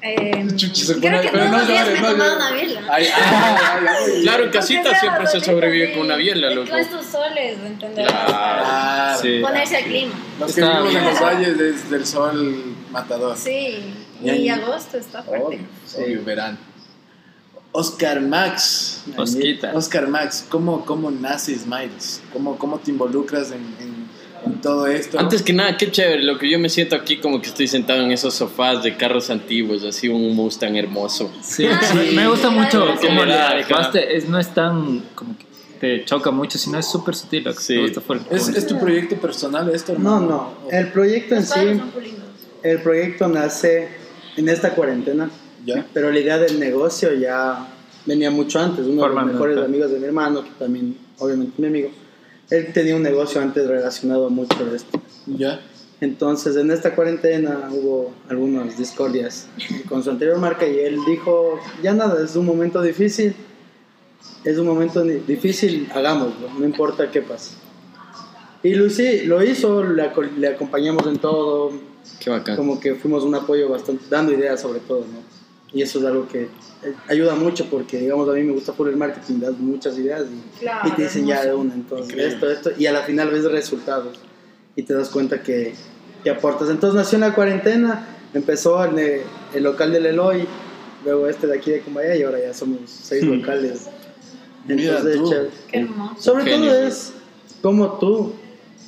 [0.04, 1.68] Eh, Chuchi, se creo pone- que pero no me he
[2.02, 2.36] no tomado llores.
[2.36, 2.82] una biela.
[2.90, 3.56] Ay, ay, ay,
[3.88, 4.22] ay, ay.
[4.24, 6.72] Claro, en casita siempre se sobrevive con una biela, Es loco.
[6.74, 8.08] que estos soles, ¿entendés?
[8.08, 9.20] Claro.
[9.22, 9.40] Sí.
[9.42, 10.14] Ponerse al clima.
[10.40, 13.38] Los que vivimos en los valles desde el sol matador.
[13.38, 13.94] Sí.
[14.24, 15.60] Y agosto está fuerte.
[15.98, 16.58] obvio, verán.
[17.74, 19.04] Oscar Max.
[19.18, 19.72] Osquita.
[19.74, 22.22] Oscar Max, ¿cómo, cómo nace Smiles?
[22.34, 24.01] ¿Cómo, ¿Cómo te involucras en- en
[24.62, 25.20] todo esto?
[25.20, 26.24] Antes que nada, qué chévere.
[26.24, 29.30] Lo que yo me siento aquí como que estoy sentado en esos sofás de carros
[29.30, 31.32] antiguos, así un Mustang hermoso.
[31.42, 33.08] Sí, me- me gusta mucho Sí.
[33.08, 34.00] cómo Sí.
[34.10, 35.46] Es, no es tan como que
[35.80, 37.44] te choca mucho, sino es súper sutil.
[37.44, 37.78] Lo que Sí.
[37.82, 38.18] gusta full.
[38.30, 40.54] ¿Es, ¿Es tu proyecto personal esto, No, hermano?
[40.64, 40.70] no.
[40.72, 41.60] El proyecto en sí,
[42.64, 43.88] el proyecto nace
[44.38, 45.30] en esta cuarentena,
[45.66, 45.86] ¿Ya?
[45.94, 47.68] pero la idea del negocio ya
[48.06, 48.86] venía mucho antes.
[48.86, 49.68] Uno de los mejores claro.
[49.68, 51.90] amigos de mi hermano, que también, obviamente, mi amigo,
[52.52, 55.02] él tenía un negocio antes relacionado mucho a esto.
[55.26, 55.62] ¿Ya?
[56.02, 59.48] Entonces, en esta cuarentena hubo algunas discordias
[59.88, 63.36] con su anterior marca y él dijo, ya nada, es un momento difícil,
[64.44, 67.52] es un momento difícil, hagámoslo, no importa qué pase.
[68.64, 71.72] Y hici- lo hizo, le, aco- le acompañamos en todo,
[72.20, 72.56] Qué bacán.
[72.56, 75.41] como que fuimos un apoyo bastante, dando ideas sobre todo, ¿no?
[75.74, 76.44] Y eso es algo que
[76.84, 80.24] eh, ayuda mucho porque, digamos, a mí me gusta por el marketing, das muchas ideas
[80.30, 82.34] y, Claro, y te dicen ya de una, entonces Increíble.
[82.36, 84.20] esto, esto, y a la final ves resultados
[84.76, 85.74] y te das cuenta que,
[86.24, 86.70] que aportas.
[86.70, 89.22] Entonces nació en la cuarentena, empezó en el,
[89.54, 90.46] el local del Eloy,
[91.06, 93.88] luego este de aquí de Cumbaya y ahora ya somos seis locales.
[94.68, 95.30] Mira Entonces, tú.
[95.30, 95.50] chévere.
[95.72, 96.22] Qué hermoso.
[96.22, 96.72] Sobre Genio.
[96.72, 97.14] todo es
[97.62, 98.34] cómo tú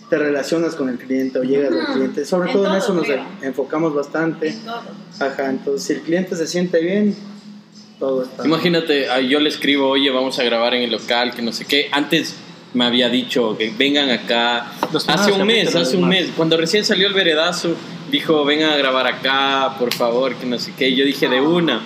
[0.10, 2.26] te relacionas con el cliente o llegas al cliente.
[2.26, 3.26] Sobre En todo en todo, eso nos creo.
[3.42, 4.50] enfocamos bastante.
[4.50, 4.82] En todo.
[5.20, 7.16] Ajá, entonces si el cliente se siente bien,
[8.00, 11.42] todo está Imagínate, ah, yo le escribo, oye, vamos a grabar en el local, que
[11.42, 11.90] no sé qué.
[11.92, 12.36] Antes
[12.74, 14.74] me había dicho que vengan acá.
[14.92, 16.30] Los Hace un mes, hace un mes.
[16.36, 17.76] Cuando recién salió el veredazo,
[18.12, 20.90] dijo, vengan a grabar acá, por favor, que no sé qué.
[20.90, 21.82] Y yo dije, de una.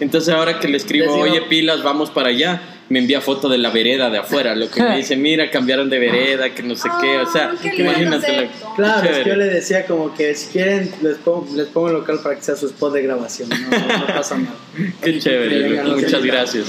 [0.00, 3.70] Entonces ahora que le escribo, oye, pilas, vamos para allá, me envía foto de la
[3.70, 4.54] vereda de afuera.
[4.54, 7.18] Lo que me dice, mira, cambiaron de vereda, que no sé qué.
[7.18, 8.48] O sea, Ah, qué imagínate.
[8.62, 8.74] lo-.
[8.76, 11.94] Claro, es que yo le decía como que si quieren les pongo, les pongo el
[11.94, 14.54] local para que sea su spot de grabación, no, no, no pasa nada.
[15.02, 15.82] Qué chévere, sé.
[15.84, 16.66] muchas gracias.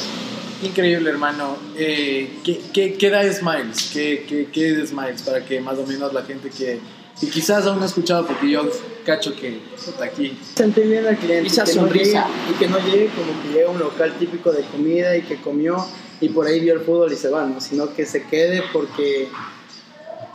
[0.62, 1.58] Increíble, hermano.
[1.77, 3.89] Eh, ¿qué, qué, qué da Smiles?
[3.93, 5.21] ¿Qué, qué, ¿Qué es Smiles?
[5.21, 6.79] Para que más o menos la gente que,
[7.17, 8.69] que quizás aún no ha escuchado, porque yo
[9.05, 10.38] cacho que está aquí.
[10.55, 12.27] Sentir bien al cliente Esa que no sonrisa.
[12.27, 15.21] llegue- y que no llegue como que llega a un local típico de comida y
[15.21, 15.77] que comió
[16.21, 17.62] y por ahí vio el fútbol y se va, ¿no?
[17.62, 19.29] Sino que se quede porque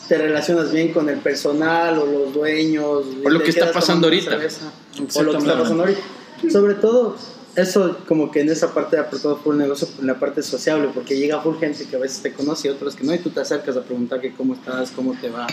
[0.09, 3.05] te relacionas bien con el personal o los dueños.
[3.25, 4.31] O lo que está pasando ahorita.
[4.31, 4.73] cerveza,
[5.15, 6.03] O lo que está pasando ahorita.
[6.51, 7.17] Sobre todo,
[7.57, 11.17] eso como que en esa parte aportado por el negocio, en la parte sociable, porque
[11.17, 13.41] llega full gente que a veces te conoce y otros que no, y tú te
[13.41, 15.47] acercas a preguntar que cómo estás, cómo te va.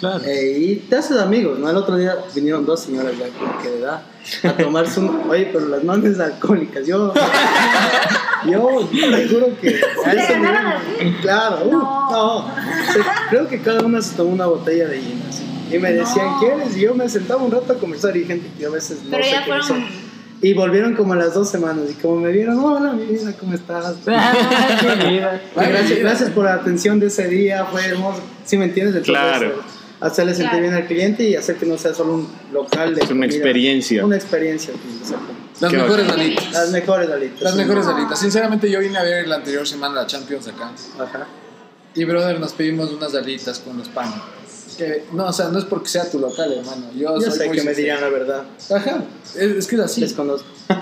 [0.00, 0.22] Claro.
[0.24, 1.68] Eh, y te haces amigos, ¿no?
[1.68, 4.02] El otro día vinieron dos señoras ya como que de edad
[4.44, 5.28] a tomarse un...
[5.28, 7.12] Oye, pero las manos alcohólicas, yo...
[8.46, 9.80] Yo te juro que...
[10.04, 12.44] a ¿Le ese nivel- Claro, uh, No.
[13.30, 15.44] creo que cada una se tomó una botella de gin así.
[15.74, 16.38] Y me decían, No.
[16.40, 16.76] ¿quieres?
[16.76, 19.24] Y yo me sentaba un rato a conversar y gente que a veces no Pero
[19.24, 19.66] sé fueron.
[19.66, 19.84] son.
[20.40, 23.54] Y volvieron como a las dos semanas y como me vieron, hola mi vida, ¿cómo
[23.54, 23.96] estás?
[24.04, 24.10] Qué
[25.54, 28.20] gracias, gracias por la atención de ese día, fue hermoso.
[28.44, 28.94] ¿Sí me entiendes?
[28.96, 29.62] Entonces, Claro.
[30.00, 30.62] hacerle sentir Claro.
[30.62, 33.34] bien al cliente y hacer que no sea solo un local de Es una comida.
[33.34, 34.04] experiencia.
[34.06, 35.12] Una experiencia, pues.
[35.60, 36.52] Las Qué mejores alitas.
[36.52, 37.40] Las mejores alitas.
[37.40, 38.20] Las mejores alitas.
[38.20, 40.70] Sinceramente, yo vine a ver la anterior semana la Champions acá.
[40.98, 41.26] Ajá.
[41.94, 44.14] Y, brother, nos pedimos unas alitas con los panes.
[44.78, 46.86] Que, no, o sea, no es porque sea tu local, hermano.
[46.94, 47.76] Yo, Yo soy sé muy que me sincero.
[47.76, 48.44] dirían la verdad.
[48.74, 49.02] Ajá.
[49.34, 50.00] Es, es que es así.
[50.00, 50.46] Les conozco.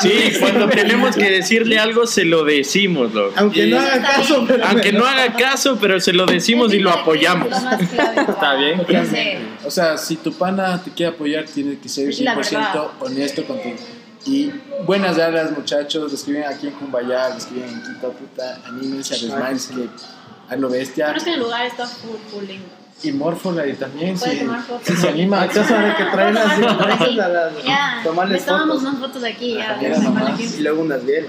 [0.00, 3.34] Sí, cuando tenemos que decirle algo, se lo decimos, loco.
[3.36, 6.78] Aunque Y- no haga caso, pero Aunque no haga caso, pero se lo decimos y
[6.78, 7.48] lo apoyamos.
[7.52, 8.80] Está bien.
[9.64, 12.86] O sea, si tu pana te quiere apoyar, tiene que ser La 100% verdad.
[13.00, 13.76] honesto contigo.
[14.26, 14.50] Y
[14.86, 16.10] buenas alas, muchachos.
[16.10, 18.60] Lo escriben aquí en Cumbayá, lo escriben en Quito, puta.
[18.66, 19.88] Anímense a Desmiles, que
[20.50, 21.06] a lo bestia.
[21.06, 22.66] Pero es que el lugar está full, full lindo.
[23.02, 24.98] Y Morpholite también, Puedes si, fotos.
[25.00, 25.40] se anima.
[25.44, 28.82] ¿Acaso ahora que traen las fotos a las- Ya, tomarles les tomamos fotos?
[28.90, 29.80] unas fotos aquí, ya.
[29.80, 30.36] Ya.
[30.58, 31.26] Y luego unas bien.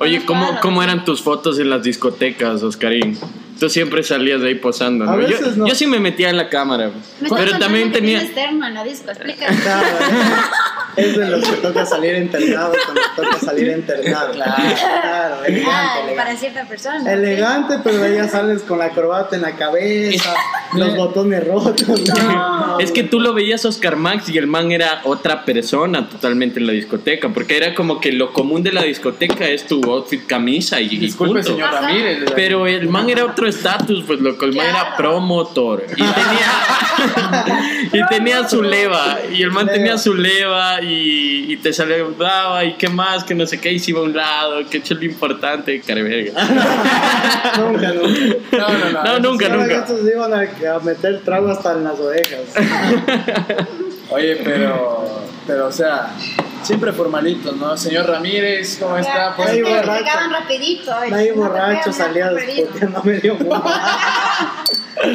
[0.00, 3.18] Oye, ¿cómo, ¿cómo eran tus fotos en las discotecas, Oscarín?
[3.58, 5.10] Tú siempre salías de ahí posando, ¿no?
[5.12, 5.66] A Yo, veces no.
[5.66, 8.20] yo sí me metía en la cámara, Me pero también tenía...
[8.20, 9.46] tienes termo en la disco, explica.
[10.98, 14.32] Claro, es de los que toca salir internado cuando toca salir internado.
[14.32, 16.14] Claro, elegante, Ah, elegante.
[16.16, 17.12] para cierta persona.
[17.12, 20.34] Elegante, pero de ya sales con la corbata en la cabeza,
[20.74, 22.00] los botones rotos.
[22.16, 22.78] No.
[22.80, 26.66] Es que tú lo veías Oscar Max y el man era otra persona totalmente en
[26.66, 30.80] la discoteca, porque era como que lo común de la discoteca es tu outfit, camisa
[30.80, 31.48] y, y Disculpe, punto.
[31.52, 31.80] señor Ajá.
[31.82, 32.18] Ramírez.
[32.34, 34.96] Pero el man era otro estatus, pues loco, el man era Claro.
[34.96, 36.52] promotor y tenía,
[37.92, 39.76] y tenía su leva, y el man Leva.
[39.78, 43.78] tenía su leva y, y te saludaba y qué más, que no sé qué, y
[43.78, 46.32] se iba a un lado, que hecho lo importante, careverga.
[47.58, 48.20] nunca, nunca.
[48.52, 49.04] No, no, no.
[49.04, 49.74] No, nunca, nunca.
[49.78, 52.40] estos iban a, a meter trago hasta en las orejas.
[54.10, 55.06] Oye, pero,
[55.46, 56.14] pero, o sea,
[56.62, 57.76] siempre formalitos, ¿no?
[57.76, 59.34] Señor Ramírez, ¿cómo está?
[59.36, 60.04] Pues, Ahí borracho.
[60.30, 60.94] rapidito.
[60.94, 63.62] ay, Ahí no borracho salía discutiendo medio mundo.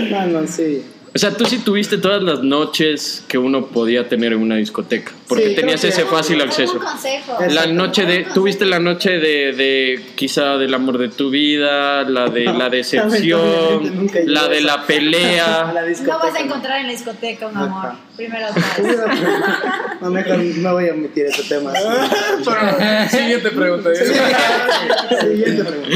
[0.10, 0.82] No, no, sí.
[1.14, 5.12] O sea, tú sí tuviste todas las noches que uno podía tener en una discoteca,
[5.28, 6.80] porque Sí, tenías ese fácil Un acceso.
[7.50, 12.30] La noche de, tuviste la noche de, de quizá del amor de tu vida, la
[12.30, 15.72] de la lamentablemente decepción, la de la pelea.
[15.74, 17.86] la No vas a encontrar en la discoteca un amor.
[17.86, 18.00] Ajá.
[18.16, 18.48] Primero.
[20.02, 21.72] No, mejor no voy a omitir ese tema.
[22.46, 23.90] Pero, siguiente pregunta.
[23.96, 25.90] Siguiente pregunta.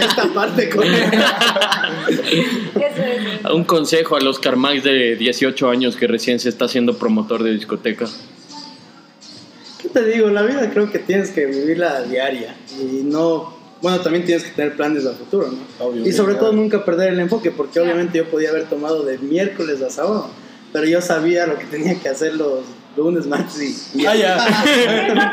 [0.00, 1.02] Esta parte con Eso
[2.76, 3.50] es.
[3.52, 7.52] Un consejo a los Carmax de 18 años que recién se está haciendo promotor de
[7.52, 8.06] discoteca.
[9.92, 10.28] ¿Qué te digo?
[10.28, 13.56] La vida creo que tienes que vivirla a diaria y no...
[13.80, 16.04] Bueno, también tienes que tener planes a futuro, ¿no?
[16.04, 16.48] Y sobre claro.
[16.48, 20.30] todo nunca perder el enfoque, porque obviamente yo podía haber tomado de miércoles a sábado,
[20.72, 22.64] pero yo sabía lo que tenía que hacer los
[22.98, 24.04] lunes, martes y...
[24.06, 24.36] Ah, ya.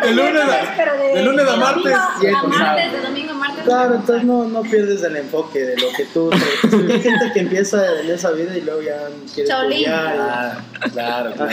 [0.02, 1.94] De lunes a, de lunes a martes.
[2.22, 3.66] y A martes, de domingo a martes.
[3.66, 6.30] Claro, entonces no, no pierdes el enfoque de lo que tú...
[6.32, 10.16] Hay gente que empieza en esa vida y luego ya quiere estudiar.
[10.20, 10.58] Ah,
[10.94, 11.52] claro, claro.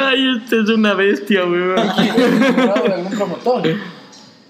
[0.00, 1.76] Ay, este es una bestia, weón.
[1.86, 3.76] ¿Comprado algún promotor?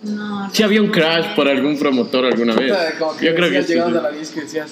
[0.03, 2.73] No, Si había un crash por algún promotor alguna vez.
[2.99, 3.73] Como que Yo creo que decías, sí.
[3.75, 4.71] llegando a la disco y decías,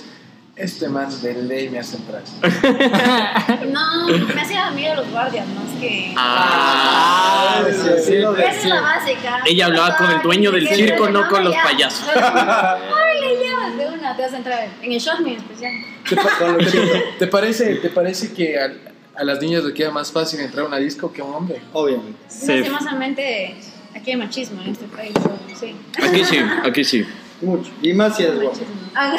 [0.56, 2.22] este man de ley me hace entrar.
[3.68, 6.14] no, me hacía amigo de los guardias, es que.
[6.16, 9.40] Ah, sí, sí, lo Esa es la básica.
[9.44, 11.62] Ella hablaba con el dueño del circo, no con los ya.
[11.62, 12.08] payasos.
[12.14, 15.72] Ay, le llevas de una, te vas a entrar en el shot, mi especial.
[16.08, 18.72] ¿Te, pa- te- te parece, ¿Te parece que a,
[19.14, 21.60] a las niñas les queda más fácil entrar a una disco que a un hombre?
[21.74, 22.18] Obviamente.
[22.28, 22.46] Sí.
[22.56, 23.56] Lastimosamente,
[23.94, 25.12] aquí hay machismo en este país,
[25.60, 25.76] sí.
[26.02, 27.06] Aquí sí, aquí sí.
[27.42, 27.70] Mucho.
[27.82, 28.58] Y más si es guapo.
[28.94, 29.14] Ah,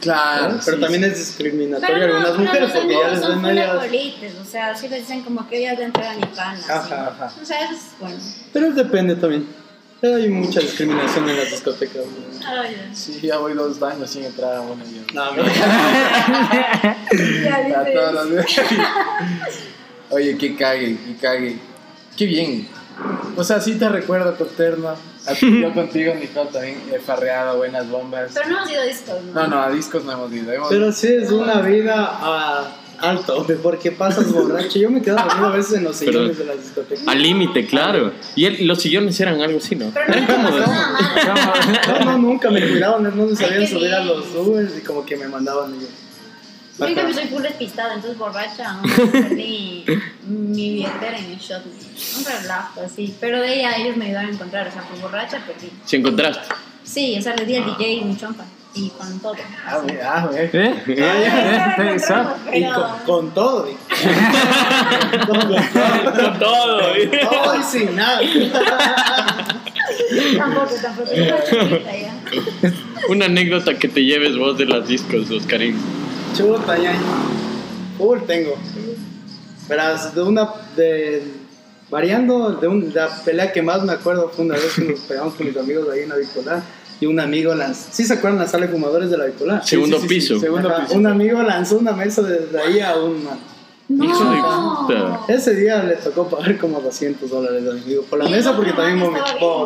[0.00, 0.58] Claro.
[0.64, 1.10] Pero sí, también sí.
[1.10, 4.34] es discriminatorio Pero a no, algunas no, mujeres no, porque no, ya les ven medias...
[4.40, 6.68] o sea, sí les dicen como que ellas le entregan y panas.
[6.68, 7.32] Ajá, ajá.
[7.40, 8.18] O sea, eso es bueno.
[8.52, 9.46] Pero depende también.
[10.00, 11.96] Pero hay mucha discriminación en las discotecas.
[11.96, 12.44] güey.
[12.44, 15.02] Ay, Sí, ya voy dos años sin entrar a una yo.
[15.12, 15.34] No,
[18.30, 18.60] veces.
[20.08, 21.58] Oye, que cague, que cague.
[22.16, 22.66] Qué bien.
[23.36, 24.88] O sea, sí te recuerdo, Coterno.
[24.88, 25.00] A ti,
[25.34, 28.30] Yo contigo, Nicole, también he farreado buenas bombas.
[28.34, 29.32] Pero no hemos ido a discos, ¿no?
[29.32, 30.52] No, no, a discos no hemos ido.
[30.52, 34.78] Hemos- Pero sí es una vida a alto, porque pasas borracho.
[34.78, 37.08] Yo me quedo dormido a veces en los Pero- sillones de las discotecas.
[37.08, 38.12] Al límite, claro.
[38.36, 39.90] Y los sillones eran algo así, ¿no?
[39.94, 40.68] Pero no cómodos.
[41.88, 45.16] No, no, nunca me cuidaban, no me sabían subir a los Ubers y como que
[45.16, 45.74] me mandaban.
[45.74, 45.86] y
[46.88, 47.20] yo, cambio Ajá.
[47.20, 49.84] soy full despistada, entonces borracha, no perdí
[50.26, 51.62] mi billetera en el shot.
[51.66, 53.14] Un relajo así.
[53.20, 55.70] Pero de ella ellos me ayudaron a encontrar, o sea, por borracha perdí.
[55.84, 56.42] Si encontraste.
[56.84, 59.34] Sí, o sea, le di al DJ un chompa y con todo.
[59.66, 60.48] Ah, güey, ah, güey.
[60.52, 60.82] ¿Eh?
[60.96, 61.22] Ya
[61.76, 61.92] ¿Eh?
[61.94, 63.68] encontramos, Y con, con todo.
[63.70, 63.76] y-
[65.26, 66.80] Con todo.
[66.94, 67.10] ¿eh?
[67.30, 68.20] Todo y sin nada.
[70.38, 71.10] Tampoco, tampoco.
[73.08, 75.76] Una anécdota que te lleves vos de las discos, Oscarín.
[76.36, 76.94] Chuta, ya.
[77.98, 78.54] Full tengo.
[79.68, 80.48] Verás, de una.
[80.76, 81.22] De,
[81.90, 85.00] variando, de, un- de la pelea que más me acuerdo fue una vez que nos
[85.00, 86.62] pegamos con mis amigos ahí en la bipolar.
[87.00, 87.88] Y un amigo lanzó.
[87.90, 89.64] ¿Sí se acuerdan la sala de fumadores de la bipolar?
[89.66, 90.38] Segundo sí, sí, piso.
[90.40, 90.98] segundo Ajá, piso.
[90.98, 93.16] Un amigo lanzó una mesa desde ahí a de
[93.88, 95.24] No.
[95.26, 98.72] Ese día le tocó pagar como 200 dólares al amigo por la ¿Y mesa porque
[98.72, 99.18] también me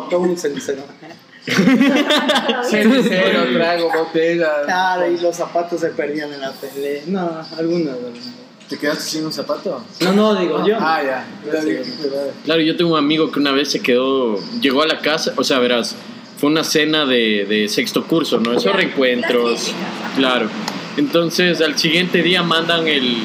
[0.09, 0.81] todo un cenicero.
[2.69, 4.63] Cenicero, trago, botella.
[4.65, 7.03] Claro, y los zapatos se perdían en la pelea.
[7.07, 7.93] No, algunas.
[7.93, 8.45] algunas.
[8.69, 9.83] ¿Te quedaste sin un zapato?
[9.99, 10.77] No, no, digo yo.
[10.79, 11.27] Ah, ya.
[12.45, 15.43] Claro, yo tengo un amigo que una vez se quedó, llegó a la casa, o
[15.43, 15.95] sea, verás,
[16.37, 18.53] fue una cena de, de sexto curso, ¿no?
[18.53, 19.71] Esos reencuentros.
[20.15, 20.49] Claro.
[20.97, 23.17] Entonces, al siguiente día mandan el,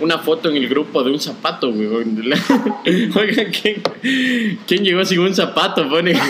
[0.00, 1.86] una foto en el grupo de un zapato, güey.
[3.14, 3.82] Oigan, ¿quién,
[4.66, 5.88] ¿quién llegó sin un zapato?
[5.88, 6.12] Pone.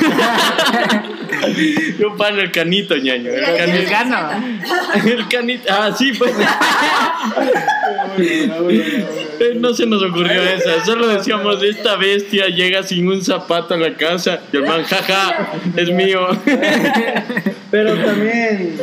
[1.99, 3.31] Yo pano el canito, ñaño.
[3.31, 3.91] El canito.
[3.91, 4.31] Cano.
[5.05, 5.65] El canito.
[5.71, 6.33] Ah, sí, pues.
[8.17, 13.77] Eh, No se nos ocurrió esa, solo decíamos, esta bestia llega sin un zapato a
[13.77, 16.29] la casa y el man, jaja, es mío.
[17.71, 18.77] Pero también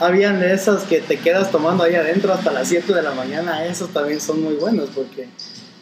[0.00, 3.64] habían de esas que te quedas tomando ahí adentro hasta las 7 de la mañana.
[3.66, 5.28] Esos también son muy buenos porque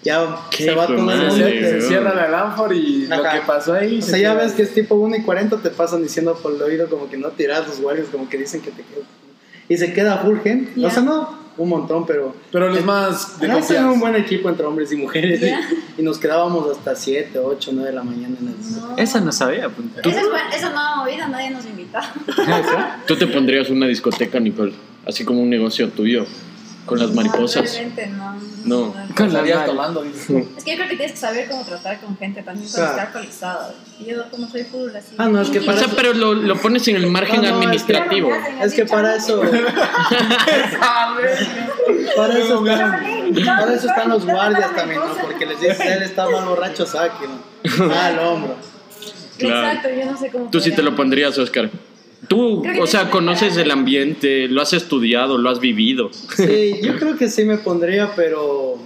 [0.03, 1.31] ya Qué se va todo el mundo.
[1.31, 3.99] Se, cierra la lámpara y lo que pasó ahí.
[3.99, 6.55] O se sea, ya ves que es tipo 1 y 40, te pasan diciendo por
[6.55, 9.07] el oído como que no tiras los guardias, como que dicen que te quedas.
[9.69, 10.85] Y se queda full gente.
[10.85, 12.35] O sea, no un montón, pero.
[12.51, 15.43] Pero los más de un buen equipo entre hombres y mujeres.
[15.99, 18.81] Y nos quedábamos hasta 7, 8, 9 de la mañana en el.
[18.81, 18.97] No.
[18.97, 20.01] Esa no sabía, punta.
[20.01, 21.99] Esa, es esa nueva movida nadie nos invitó.
[23.07, 24.73] Tú te pondrías una discoteca, Nicole,
[25.07, 26.27] así como un negocio tuyo,
[26.89, 27.73] con las mariposas.
[27.73, 28.35] Realmente no.
[28.65, 28.95] No.
[29.17, 29.67] Con las manos.
[29.67, 30.05] tomando.
[30.05, 32.91] Es que yo creo que tienes que saber cómo tratar con gente también cuando Claro.
[32.91, 33.75] está alcoholizado.
[34.01, 35.15] Y yo como soy full así.
[35.19, 37.43] Ah, no, es que O para sea, pero lo, lo pones en el margen No,
[37.43, 37.65] no, es que-
[37.97, 38.31] administrativo.
[38.63, 39.41] Es que para eso.
[42.17, 43.01] para eso están,
[43.45, 45.15] para eso están los guardias también, ¿no?
[45.23, 47.93] Porque les dices, él está mal borracho, saque, ¿no?
[47.93, 48.57] Ah, al hombro.
[49.39, 49.69] Claro.
[49.69, 50.51] Exacto, yo no sé cómo.
[50.51, 51.71] Tú sí te lo pondrías, Oscar.
[52.29, 56.11] Tú, o sea, conoces el ambiente, lo has estudiado, lo has vivido.
[56.37, 58.77] Sí, yo creo que sí me pondría, pero.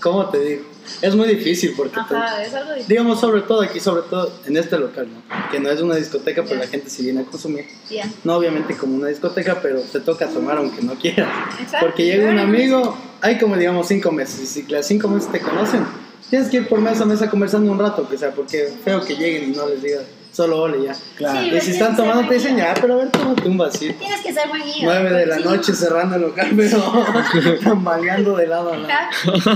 [0.00, 0.62] ¿Cómo te digo?
[1.00, 1.94] Es muy difícil porque.
[2.06, 2.88] te- Ajá, es algo difícil.
[2.88, 5.50] digamos, sobre todo aquí, sobre todo en este local, ¿no?
[5.50, 6.66] Que no es una discoteca, pero Ya.
[6.66, 7.64] la gente sí viene a consumir.
[7.88, 8.06] Ya.
[8.22, 11.28] No, obviamente, como una discoteca, pero te toca tomar aunque no quieras.
[11.58, 11.86] Exacto.
[11.86, 15.40] Porque llega un amigo, hay como digamos cinco meses, y si las cinco meses te
[15.40, 15.86] conocen,
[16.28, 19.14] tienes que ir por mesa a mesa conversando un rato, que sea, porque feo que
[19.16, 20.02] lleguen y no les digas
[20.34, 20.96] solo ole ya.
[21.16, 21.40] Claro.
[21.40, 23.94] Sí, Y si están tomando te dicen ya, pero a ver, tómate un vasito.
[23.98, 24.82] Tienes que ser buen guía.
[24.82, 25.44] Nueve de la Sí.
[25.44, 29.08] noche cerrando el local, pero tambaleando de lado a lado.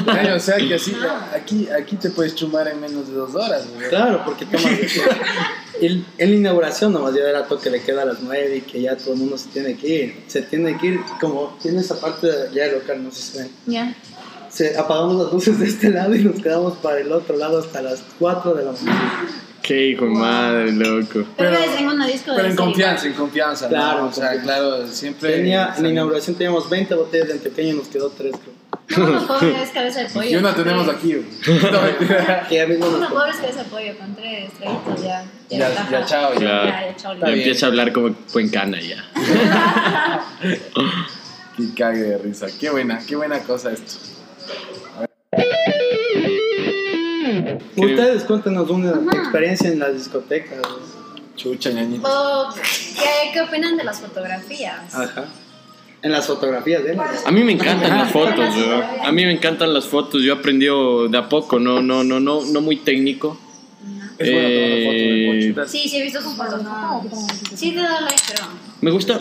[0.06, 0.94] Ay, o sea que así,
[1.34, 3.66] aquí, aquí te puedes chumar en menos de dos horas.
[3.74, 3.88] güey.
[3.88, 4.70] Claro, porque tomas.
[5.80, 8.80] El- en la inauguración nomás ya era toque le queda a las nueve y que
[8.82, 10.24] ya todo el mundo se tiene que ir.
[10.26, 13.38] Se tiene que ir, como tiene esa parte de ya el local, no sé si
[13.38, 13.50] ven.
[13.66, 13.94] Ya.
[14.50, 17.80] Se, apagamos las luces de este lado y nos quedamos para el otro lado hasta
[17.82, 19.26] las 4 de la mañana.
[19.62, 21.24] Qué hijo madre, loco.
[21.36, 23.66] Pero, en disco Pero confianza, en confianza.
[23.66, 23.70] ¿no?
[23.70, 25.32] Claro, O sea, claro, siempre.
[25.36, 28.58] Tenía, en la inauguración teníamos 20 botellas de antioqueño y nos quedó 3, creo.
[28.96, 30.28] No, unos pobres cabeza de pollo.
[30.30, 31.12] Y una tenemos aquí.
[31.46, 32.46] No, mentira.
[32.48, 35.24] Que ya mismo nos pobres cabeza de pollo con tres traguitos ya.
[35.50, 35.90] Ya, está.
[35.90, 36.40] ya, chao, ya.
[36.40, 37.14] Ya, ya, chao.
[37.16, 39.04] Ya empieza a hablar como buen cana ya.
[41.56, 42.46] Qué cague de risa.
[42.58, 43.94] Qué buena, qué buena cosa esto.
[47.76, 50.58] Ustedes cuéntenos una experiencia en las discotecas.
[51.36, 52.08] Chucha, ñañito.
[52.08, 54.94] O, ¿qué, ¿Qué opinan de las fotografías?
[54.94, 55.26] Ajá.
[56.02, 56.96] En las fotografías, ¿eh?
[57.26, 58.82] A mí me encantan las fotos, yo.
[59.04, 60.22] A mí me encantan las fotos.
[60.22, 63.38] Yo he aprendido de a poco, no, no, no, no, no muy técnico.
[64.18, 65.68] Es bueno tomar foto de Eh.
[65.68, 66.62] Sí, sí, he visto sus fotos.
[66.62, 67.04] No.
[67.54, 68.67] Sí, te da like, pero.
[68.80, 69.18] Me gusta,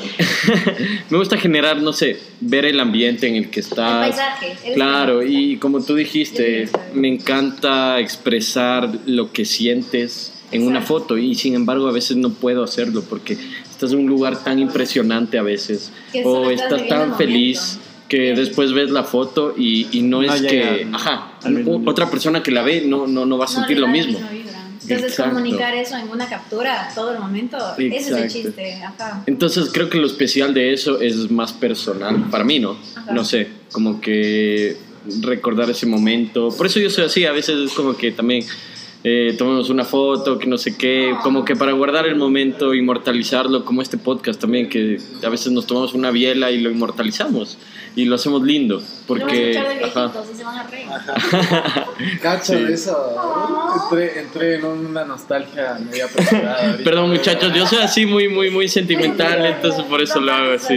[1.10, 4.10] me gusta generar, no sé, ver el ambiente en el que El estás.
[4.16, 4.52] paisaje.
[4.64, 11.18] eres Claro, y como tú dijiste, me encanta expresar lo que sientes en una foto
[11.18, 13.38] y sin embargo a veces no puedo hacerlo porque
[13.70, 15.92] estás en un lugar tan impresionante a veces
[16.24, 18.40] o estás tan el feliz que Sí.
[18.40, 21.34] después ves la foto y, y no, No es llega que, ajá,
[21.86, 24.18] otra persona que la ve no, no, no va a sentir lo mismo.
[24.90, 25.36] Entonces, Exacto.
[25.36, 28.34] comunicar eso en una captura todo el momento, ese es el Exacto.
[28.34, 28.74] chiste.
[28.84, 29.24] Ajá.
[29.26, 32.78] Entonces creo que lo especial de eso es más personal, para mí, ¿no?
[32.96, 33.12] Ajá.
[33.14, 34.78] No sé, como que
[35.22, 36.50] recordar ese momento.
[36.50, 38.46] Por eso yo soy así, a veces es como que también
[39.10, 43.64] eh, tomemos una foto, que no sé qué, como que para guardar el momento, inmortalizarlo,
[43.64, 47.58] como este podcast también, que a veces nos tomamos una biela y lo inmortalizamos
[47.96, 49.58] y lo hacemos lindo, Lo porque...
[49.58, 50.12] ajá.
[50.32, 50.88] y se van a reír.
[52.22, 52.74] Cacho, Sí.
[52.74, 53.16] eso.
[53.90, 56.08] Entré, entré en una nostalgia media.
[56.84, 60.76] Perdón muchachos, yo soy así muy, muy, muy sentimental, entonces por eso lo hago así.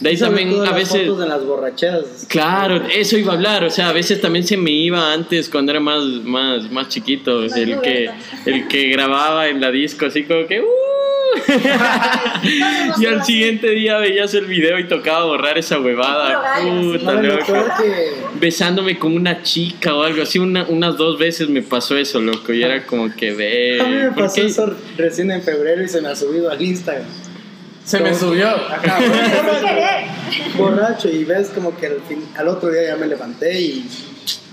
[0.00, 1.02] De ahí también a veces...
[1.06, 2.26] fotos de las borracheras.
[2.28, 5.72] Claro, eso iba a hablar, o sea, a veces también se me iba antes cuando
[5.72, 8.10] era más, más, más chiquito, Más el que,
[8.46, 10.60] el que grababa en la disco así como que...
[10.60, 10.66] "Uh".
[13.00, 16.56] y al siguiente día veías el video y tocaba borrar esa huevada.
[16.60, 17.52] Puta, No, lo loco.
[17.80, 22.20] que Besándome con una chica o algo así, una- unas dos veces me pasó eso,
[22.20, 23.78] loco, y era como que ve...
[23.80, 24.46] a mí me ¿por pasó qué?
[24.46, 27.06] eso recién en febrero y se me ha subido al Instagram.
[27.84, 28.48] Se me subió.
[28.48, 29.10] Ajá, Sin
[29.68, 30.04] querer.
[30.56, 33.84] Borracho y ves como que al, fin- al otro día ya me levanté y,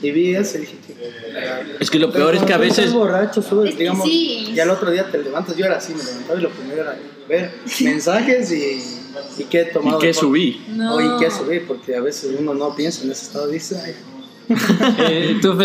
[0.01, 0.93] y vi eso y dije, "Qué
[1.33, 1.65] cagada".
[1.79, 2.93] Es que lo peor es que a veces...
[2.93, 4.51] borracho, subes, Es que digamos, sí.
[4.55, 5.55] y al otro día te levantas.
[5.55, 6.97] Yo era así, me levantaba y lo primero era
[7.27, 7.51] ver
[7.81, 9.97] mensajes y, y qué he tomado.
[9.97, 10.61] ¿Y qué subí?
[10.69, 10.95] No.
[10.95, 13.47] O y qué subí, porque a veces uno no piensa en ese estado.
[13.47, 13.93] Dice, "Ay,
[14.99, 15.57] Eh, ¿Tú?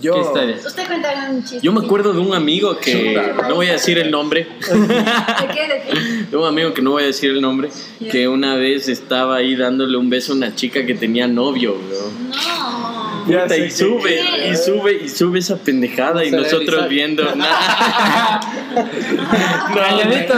[0.00, 0.16] Yo.
[0.20, 1.60] Usted cuenta un chiste.
[1.62, 3.16] Yo me acuerdo de un amigo que...
[3.48, 4.48] No voy a decir el nombre.
[4.58, 5.68] ¿De qué?
[5.68, 6.24] ¿De qué?
[6.30, 8.10] de un amigo que no voy a decir el nombre, Ya.
[8.10, 12.10] que una vez estaba ahí dándole un beso a una chica que tenía novio, bro.
[12.30, 13.01] No.
[13.26, 14.20] Puta, y que- sube,
[14.50, 18.40] y sube, y sube esa pendejada y nosotros viendo nada.
[19.74, 20.34] Calladito.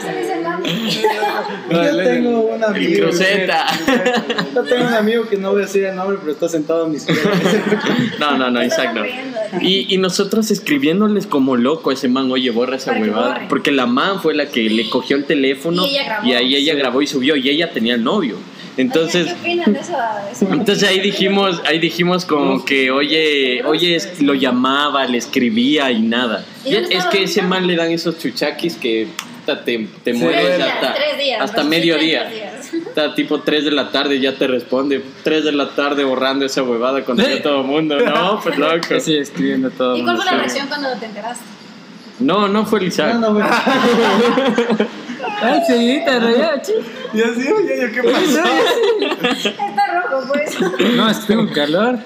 [0.00, 0.39] Se
[1.70, 3.06] Yo tengo un amigo.
[3.08, 3.66] cruceta.
[4.54, 6.88] Yo tengo un amigo que no voy a decir el nombre, pero está sentado a
[6.88, 7.18] mis pies.
[8.18, 9.02] No, no, no, Isaac no.
[9.60, 13.46] Y, y nosotros escribiéndoles como loco a ese man, oye, borra esa huevada.
[13.48, 16.26] Porque la man fue la que le cogió el teléfono Y ella grabó.
[16.26, 18.36] y ahí ella grabó y subió y ella tenía el novio.
[18.76, 19.92] Entonces, ¿Qué opinan de eso?
[19.92, 20.46] de eso?
[20.52, 26.44] Entonces ahí dijimos, ahí dijimos como que, oye, oye, lo llamaba, le escribía y nada.
[26.64, 29.08] ¿Y es que ese man le dan esos chuchaquis que
[29.64, 31.40] te, te Sí, mueres días, hasta, días.
[31.42, 32.30] hasta Los mediodía.
[32.72, 35.02] Está tipo 3 de la tarde ya te responde.
[35.24, 37.98] 3 de la tarde borrando esa huevada con todo el mundo.
[38.00, 38.94] No, pues loco.
[38.94, 39.96] Escribiendo todo.
[39.96, 41.44] ¿Y cuál fue la reacción cuando te enteraste?
[42.20, 43.14] No, no fue el Isaac.
[43.14, 43.48] No, no, bueno.
[45.42, 46.80] Ay, seguidita, rayada, chico.
[47.14, 49.48] Y así, oye, ¿yo ¿qué pasó?
[49.48, 50.60] Está rojo, pues.
[50.96, 51.98] No, es que tengo calor.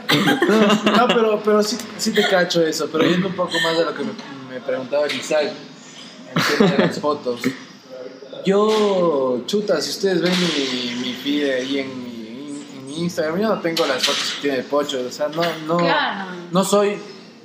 [0.97, 2.88] No, pero, pero sí, sí te cacho eso.
[2.92, 4.11] Pero yendo un poco más de lo que me,
[4.55, 5.51] me preguntaba el Isaac,
[6.35, 7.41] de las fotos.
[8.45, 13.49] Yo, chuta, si ustedes ven mi, mi feed ahí en mi, en mi Instagram, yo
[13.49, 15.01] no tengo las fotos que tiene el pocho.
[15.07, 16.30] O sea, no, no, Claro.
[16.51, 16.97] no soy,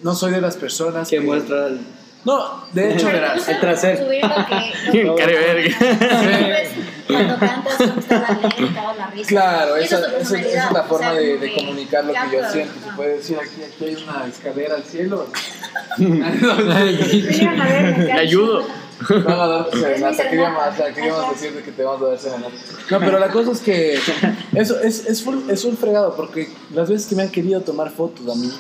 [0.04, 1.80] no soy de las personas Que muestra el,
[2.26, 3.48] No, de hecho, verás.
[3.48, 4.06] el trasero.
[4.92, 5.04] Que.
[5.04, 6.70] lo que- subes
[7.08, 9.28] Cuando cantas, la o la risa.
[9.30, 12.20] Claro, esa, tu esa- esa es la o forma sea, de, de comunicar lo que
[12.38, 12.74] yo siento.
[12.86, 15.28] Se puede decir aquí, aquí hay una escalera al cielo.
[15.98, 18.14] Cacho.
[18.20, 18.66] ayudo.
[19.10, 22.52] Van a dar serenata, Es queríamos, o queríamos decirte que te vamos a dar serenata.
[22.92, 23.98] No, pero la cosa es que
[24.56, 27.92] eso es, es, full, es un fregado, porque las veces que me han querido tomar
[27.92, 28.52] fotos a mí,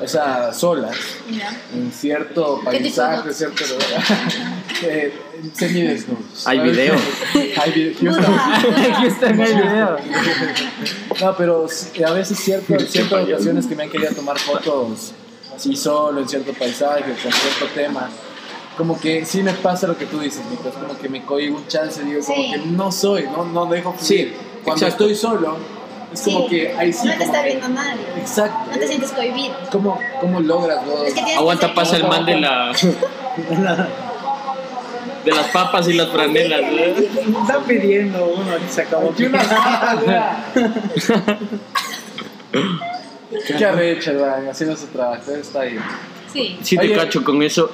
[0.00, 0.96] o sea, solas,
[1.30, 1.56] Ya.
[1.74, 3.64] en cierto ¿Qué tipo de paisaje, cierto
[4.82, 5.12] eh,
[5.54, 6.24] semidesnudos.
[6.46, 6.94] Hay video.
[7.60, 8.12] Hay video.
[8.16, 9.96] Aquí está en el video.
[11.20, 11.66] No, pero
[12.06, 15.12] a veces cierto, en ciertas ocasiones que me han querido tomar fotos
[15.54, 18.08] así solo, en cierto paisaje, con cierto tema.
[18.76, 20.68] Como que sí me pasa lo que tú dices, Nico.
[20.70, 22.50] Es como que me cohibo un chance, digo, como Sí.
[22.52, 24.28] que no soy, no, no dejo fluir.
[24.30, 24.32] Sí,
[24.64, 25.04] Cuando exacto.
[25.04, 25.56] estoy solo,
[26.12, 27.06] es como que ahí sí.
[27.06, 28.02] No te está viendo nadie.
[28.16, 28.70] Exacto.
[28.70, 29.54] No te sientes cohibido.
[29.70, 31.06] ¿Cómo, ¿Cómo logras vos?
[31.06, 32.72] Es que tienes Aguanta, que pasa el man de la.
[35.24, 36.60] De las papas y las franelas.
[36.72, 39.10] Está pidiendo uno que se acabó.
[39.10, 40.44] Aquí vea.
[43.46, 44.12] Qué arrecha,
[44.50, 45.78] haciendo su trabajo, está ahí.
[46.32, 46.58] Sí.
[46.62, 46.96] Sí te Oye.
[46.96, 47.70] cacho con eso.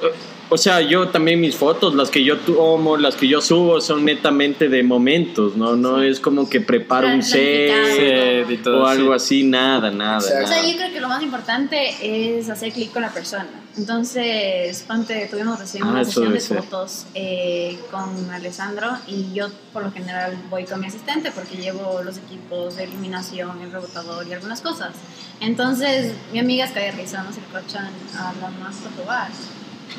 [0.51, 4.03] O sea, yo también mis fotos, las que yo tomo, las que yo subo, son
[4.03, 5.75] netamente de momentos, ¿no?
[5.75, 9.41] No es como que preparo un set todo o algo así.
[9.41, 10.17] así, nada, nada.
[10.17, 10.45] Exacto.
[10.45, 10.71] O sea, nada.
[10.71, 13.47] yo creo que lo más importante es hacer clic con la persona.
[13.77, 16.63] Entonces, ponte, tuvimos recién Ah, una sesión de ser.
[16.63, 22.01] fotos eh, con Alessandro y yo por lo general voy con mi asistente porque llevo
[22.03, 24.93] los equipos de iluminación, el rebotador y algunas cosas.
[25.39, 29.29] Entonces, mi amiga es de risa, no se cochan a la más fotobar.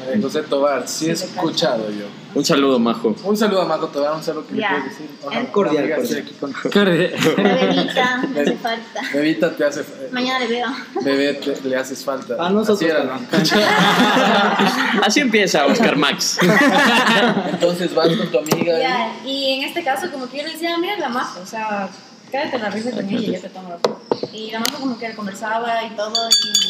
[0.00, 2.06] María José Tobar, sí he escuchado yo.
[2.34, 3.14] Un saludo, majo.
[3.24, 5.10] Un saludo a Majo Tobar, un saludo que le puedes decir.
[5.32, 6.16] El- Cordial, Amiga, cordial.
[6.16, 7.10] sí, aquí con- Corre.
[7.10, 9.00] La bebita, me hace falta.
[9.12, 9.84] Bebita te hace.
[10.12, 10.68] Mañana le veo.
[11.02, 12.34] Bebé, te- le haces falta.
[12.38, 13.04] A nosotros Así era.
[13.04, 13.20] ¿no?
[15.06, 16.38] Así empieza Oscar Max.
[17.50, 18.78] Entonces vas con tu amiga.
[18.78, 21.88] Ya, y en este caso, como que yo le decía, mira la majo, o sea,
[22.30, 24.00] cállate la risa con ella y yo te tomo la foto.
[24.32, 26.69] Y la majo como que conversaba y todo, y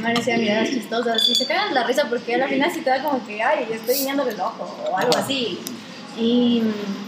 [0.00, 3.24] me miradas chistosas y se cagan la risa porque al final sí te da como
[3.26, 5.58] que, ay, estoy guiñándole el ojo o algo así.
[6.18, 6.62] Y,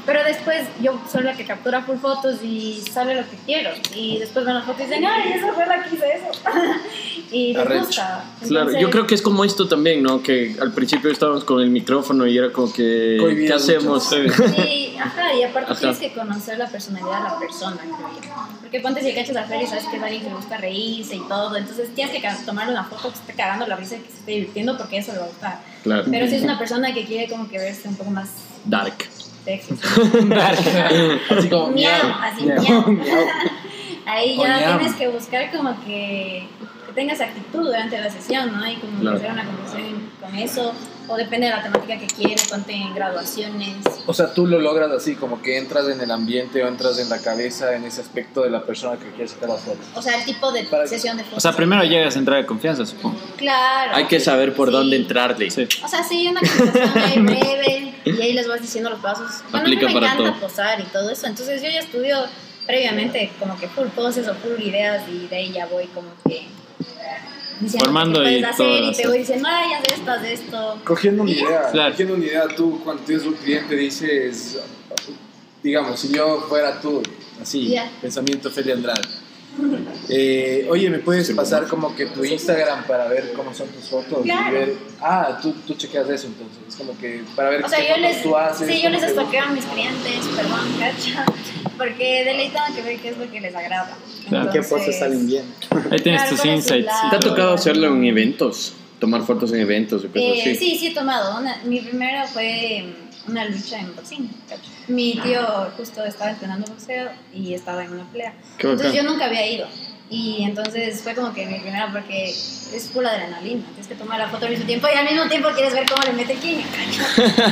[0.04, 3.70] pero después yo soy la que captura full fotos y sale lo que quiero.
[3.94, 6.40] Y después ven las fotos y dicen, ay, esa fue la que hice eso.
[7.30, 7.86] y les Arrecho.
[7.86, 8.24] gusta.
[8.46, 10.22] Claro, Entonces, yo creo que es como esto también, ¿no?
[10.22, 14.10] Que al principio estábamos con el micrófono y era como que, ¿qué Cohibido hacemos?
[14.56, 15.80] Sí, ajá, y aparte Ajá.
[15.80, 18.30] tienes que conocer la personalidad de la persona, creo yo.
[18.60, 21.16] Porque ponte si cachas a Fer y sabes que es alguien que le gusta reírse
[21.16, 24.00] y todo, entonces tienes que tomarle una foto que se esté cagando la risa y
[24.00, 25.60] que se esté divirtiendo porque eso le va a gustar.
[25.82, 28.28] Claro, Pero si es una persona que quiere como que verse un poco más
[28.66, 29.08] dark.
[29.46, 29.74] sexy,
[31.30, 32.90] Así como miau, así Miau.
[32.90, 33.26] miau.
[34.06, 36.46] Ahí ya tienes que buscar como que,
[36.86, 38.64] que tengas actitud durante la sesión, ¿no?
[38.70, 39.18] Y como Claro.
[39.18, 40.72] que hacer una conversación con eso,
[41.08, 43.74] o depende de la temática que quieres, ponte en graduaciones.
[44.06, 47.08] O sea, tú lo logras así, como que entras en el ambiente o entras en
[47.08, 49.84] la cabeza, en ese aspecto de la persona que quiere sacar las fotos.
[49.96, 51.38] O sea, el tipo de Para- sesión de fotos.
[51.38, 53.16] O sea, primero llegas a entrar de confianza, supongo.
[53.36, 53.90] Claro.
[53.94, 54.72] Hay que saber por Sí.
[54.72, 55.50] dónde entrarle.
[55.50, 55.66] Sí.
[55.84, 59.42] O sea, sí, una conversación breve y ahí les vas diciendo los pasos.
[59.50, 60.48] Bueno, Aplica a mí me para encanta todo.
[60.48, 61.26] posar y todo eso.
[61.26, 62.18] Entonces yo ya estudio
[62.66, 66.46] previamente como que full poses o full ideas y de ahí ya voy como que
[67.60, 69.08] diciendo Formando puedes y hacer todo, y te hacer.
[69.08, 70.80] voy diciendo, ay, haz esto, haz esto.
[70.84, 71.90] Cogiendo una idea, Claro.
[71.92, 74.58] cogiendo una idea, tú cuando tienes un cliente dices,
[75.62, 77.02] digamos, si yo fuera tú,
[77.40, 77.90] así, Ya.
[78.00, 79.00] pensamiento Feli Andrade.
[80.08, 84.22] Eh, oye, ¿me puedes pasar como que tu Instagram para ver cómo son tus fotos?
[84.22, 84.50] Claro.
[84.50, 87.78] Y ver, ah, tú, tú chequeas eso entonces, es como que para ver O sea,
[87.78, 88.68] qué yo fotos les, tú haces.
[88.68, 91.24] sí, yo les estoqueo a mis clientes, perdón, cacha,
[91.76, 93.96] porque de ley tengo que ver qué es lo que les agrada.
[94.28, 94.50] Claro.
[94.52, 95.44] ¿Qué Entonces, poses salen bien?
[95.90, 96.92] Ahí tienes Claro, tus insights.
[97.10, 98.74] ¿Te ha tocado hacerlo en eventos?
[99.00, 100.54] Tomar fotos en eventos y cosas Eh, así.
[100.56, 101.38] sí, sí he tomado.
[101.40, 102.86] Una- mi primera fue
[103.28, 104.28] una lucha en boxing.
[104.48, 104.62] cacho.
[104.88, 105.40] Mi tío
[105.76, 108.32] justo estaba entrenando boxeo y estaba en una pelea.
[108.58, 108.86] Qué bacán.
[108.86, 109.66] Entonces yo nunca había ido.
[110.08, 113.64] Y entonces fue como que mi primera porque es pura adrenalina.
[113.70, 116.00] Tienes que tomar la foto al mismo tiempo y al mismo tiempo quieres ver cómo
[116.04, 117.02] le mete quiña, cacho.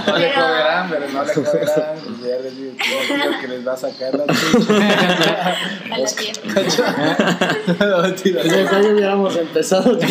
[0.06, 1.96] No le Pero- cobrarán, pero no le cobrarán.
[2.04, 4.76] pues ya les digo que ya digo que les va a sacar la chucha.
[5.90, 6.32] A la tía.
[7.88, 8.42] No, mentira.
[8.44, 9.98] Si ya hubiéramos empezado.
[9.98, 10.06] Yo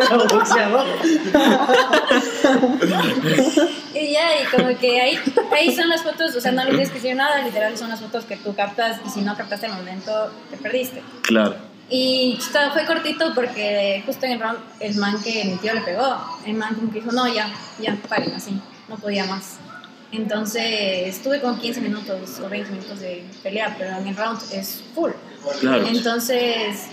[0.00, 0.86] era boxeador.
[3.98, 5.18] Y ya, y como que ahí,
[5.52, 8.00] ahí son las fotos, o sea, no le tienes que decir nada, literal son las
[8.00, 11.02] fotos que tú captas y si no captaste el momento, te perdiste.
[11.22, 11.56] Claro.
[11.88, 15.80] Y chuta, fue cortito porque justo en el round el man que mi tío le
[15.82, 19.58] pegó, el man como que dijo, no, ya, ya, paren así, no podía más.
[20.12, 24.82] Entonces estuve con 15 minutos o 20 minutos de pelea, pero en el round es
[24.94, 25.12] full.
[25.60, 25.86] Claro.
[25.86, 26.86] Entonces,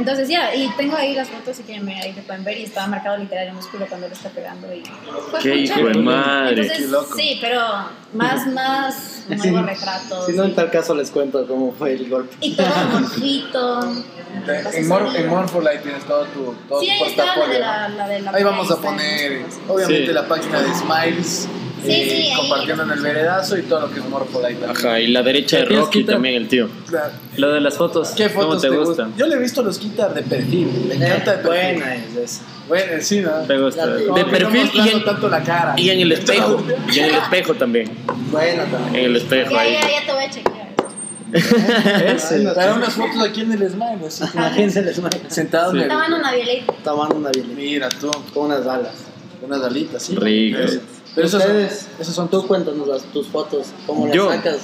[0.00, 2.64] entonces ya, y tengo ahí las fotos, si quieren ver, ahí te pueden ver, y
[2.64, 4.72] estaba marcado literal el músculo cuando le está pegando.
[4.74, 4.82] Y
[5.30, 5.94] fue Qué hijo chévere.
[5.98, 6.50] de madre.
[6.62, 7.16] Entonces, qué loco.
[7.16, 7.62] sí, pero
[8.14, 10.26] más, más nuevos retratos.
[10.26, 12.34] Si no, en tal caso les cuento cómo fue el golpe.
[12.40, 13.80] y todo morfito.
[14.74, 17.52] En, Mor en Morpholite tienes todo tu, todo Sí, tu ahí estaba la portafolio.
[17.54, 20.12] de la, la de la Ahí vamos a poner, obviamente, Sí.
[20.12, 21.48] la página de Smiles.
[21.84, 24.70] Sí, eh, sí, compartiendo en el veredazo y todo lo que es también.
[24.70, 26.68] Ajá, y la derecha de Rocky quita- también, el tío.
[26.88, 27.12] Claro.
[27.36, 28.10] Lo de las fotos.
[28.10, 29.06] ¿Qué ¿Cómo fotos te, te, gustan?
[29.10, 29.16] gustan?
[29.18, 30.68] Yo le he visto los quitar de perfil.
[30.88, 31.46] Me encanta de perfil.
[31.82, 32.42] Buena es esa.
[32.68, 33.30] Bueno, sí, ¿no?
[33.46, 33.86] Te gusta.
[33.86, 35.74] La- De que perfil no y en- tanto la cara.
[35.76, 36.62] Y en el espejo.
[36.92, 37.90] Y en el espejo también.
[38.30, 38.96] Buena también.
[38.96, 39.72] En el espejo Ya, ahí.
[39.72, 40.60] ya, ya te voy a chequear.
[41.32, 42.42] Ese.
[42.54, 45.18] Para unas fotos aquí en el Smile, así como Imagínense les manda.
[45.28, 45.82] sentado en el...
[45.84, 46.74] Estaban una violeta.
[46.84, 48.92] Tomando una bielita Mira tú, con unas balas.
[49.42, 50.16] unas alitas, sí.
[50.16, 50.58] Rico.
[51.14, 51.56] Pero, esas son,
[52.00, 54.28] esas son tú cuéntanos las, tus fotos, cómo las Yo.
[54.28, 54.58] sacas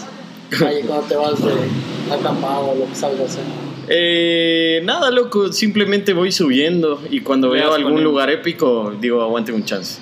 [0.65, 3.43] ahí cuando te vas de acampado o lo que sabes hacer.
[3.89, 8.11] Eh, nada, loco, simplemente voy subiendo y cuando veo algún poniendo.
[8.11, 9.99] lugar épico, digo, aguante un chance.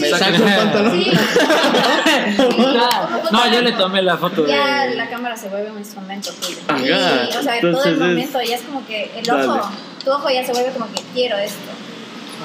[0.00, 1.04] Me saco el pantalón.
[1.04, 1.10] Sí.
[3.32, 4.94] No, yo le tomé la foto Ya de.
[4.96, 6.58] la cámara se vuelve un instrumento tuyo.
[6.68, 6.80] Ajá.
[6.84, 6.90] Y,
[7.36, 9.46] o sea, todo Entonces el es- momento ya es como que el Dale.
[9.48, 9.70] ojo,
[10.04, 11.58] tu ojo ya se vuelve como que quiero esto.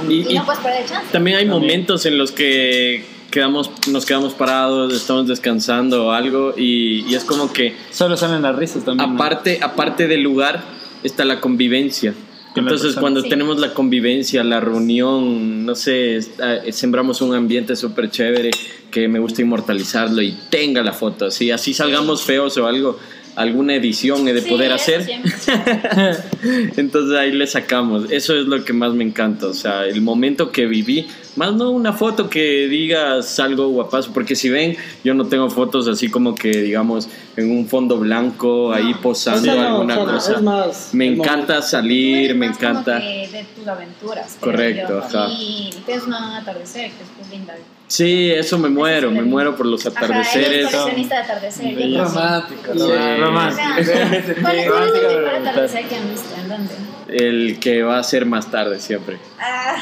[0.08, 1.08] Y, Y, y no puedes perder el chance.
[1.12, 7.04] también hay momentos en los que quedamos, nos quedamos parados, estamos descansando o algo y,
[7.08, 9.10] y es como que Solo salen las risas también.
[9.10, 9.16] ¿no?
[9.16, 10.62] aparte, aparte del lugar
[11.04, 12.14] está la convivencia.
[12.60, 13.30] Entonces cuando Sí.
[13.30, 18.52] tenemos la convivencia, la reunión, no sé, está- sembramos un ambiente súper chévere
[18.92, 22.98] que me gusta inmortalizarlo y tenga la foto, así, así salgamos feos o algo,
[23.36, 25.06] alguna edición he de Sí, poder hacer.
[26.78, 28.10] Entonces ahí le sacamos.
[28.12, 29.48] Eso es lo que más me encanta.
[29.48, 31.08] O sea, el momento que viví.
[31.38, 34.12] Más no una foto que digas algo guapazo.
[34.14, 37.08] Porque si ven, yo no tengo fotos así como que, digamos,
[37.38, 40.34] en un fondo blanco, ahí posando O sea, no, alguna o sea, cosa.
[40.34, 41.62] es más me encanta momento.
[41.62, 43.00] salir, me Más como encanta.
[43.00, 44.38] que de tus aventuras.
[44.40, 45.28] Correcto, ajá.
[45.30, 47.56] Y tienes un atardecer que es muy linda.
[47.90, 50.66] Sí, eso me muero, me muero por los Ajá, es atardeceres.
[50.72, 51.90] coleccionista de atardecer.
[51.90, 52.16] no sé.
[52.20, 52.80] Romántico, Sí.
[53.22, 53.26] romántico.
[53.26, 53.62] Romántico.
[53.62, 54.34] Ajá.
[54.42, 56.36] ¿Cuál es es el mejor atardecer que han visto?
[56.42, 56.74] ¿En dónde?
[57.10, 59.18] El que va a ser más tarde siempre.
[59.40, 59.76] Ah,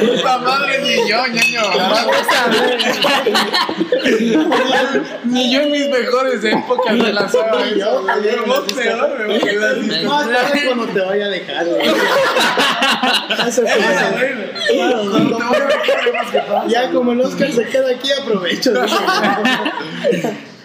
[0.00, 1.62] Puta madre, ni yo, ñaño.
[5.24, 8.02] Ni yo en mis mejores épocas me lanzaba Ni yo,
[8.46, 11.80] vos peor, me voy a quedar Más tarde cuando te vaya a dejar, güey.
[13.48, 13.78] Eso fue.
[14.68, 18.72] Claro, no, Ya como el Oscar se queda aquí, aprovecho.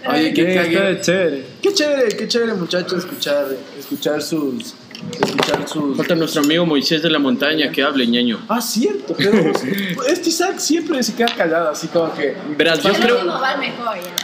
[0.08, 1.45] Oye, qué chévere.
[1.62, 3.45] Qué chévere, qué chévere, muchachos, escuchar,
[3.78, 4.76] escuchar sus.
[5.12, 5.97] Escuchar sus.
[5.97, 8.39] Falta nuestro amigo Moisés de la montaña que hable, ñaño.
[8.47, 9.34] Ah, cierto, pero
[10.08, 12.36] este Isaac siempre se queda callado, así como que.
[12.58, 13.24] Verás, yo creo.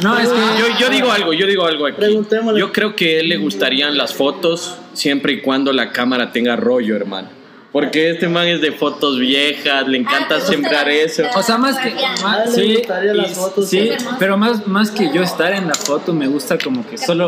[0.02, 1.98] No, es que Yo, yo digo algo, yo digo algo aquí.
[1.98, 2.60] Preguntémosle.
[2.60, 6.56] Yo creo que a él le gustarían las fotos siempre y cuando la cámara tenga
[6.56, 7.30] rollo, hermano.
[7.72, 11.24] Porque este man es de fotos viejas, le Ah, encanta ¿te gusta sembrar la- eso.
[11.36, 11.94] O sea, más que.
[12.24, 12.82] más- sí,
[13.14, 14.06] las fotos, sí, sí.
[14.18, 17.28] pero más, más que yo estar en la foto, me gusta como que solo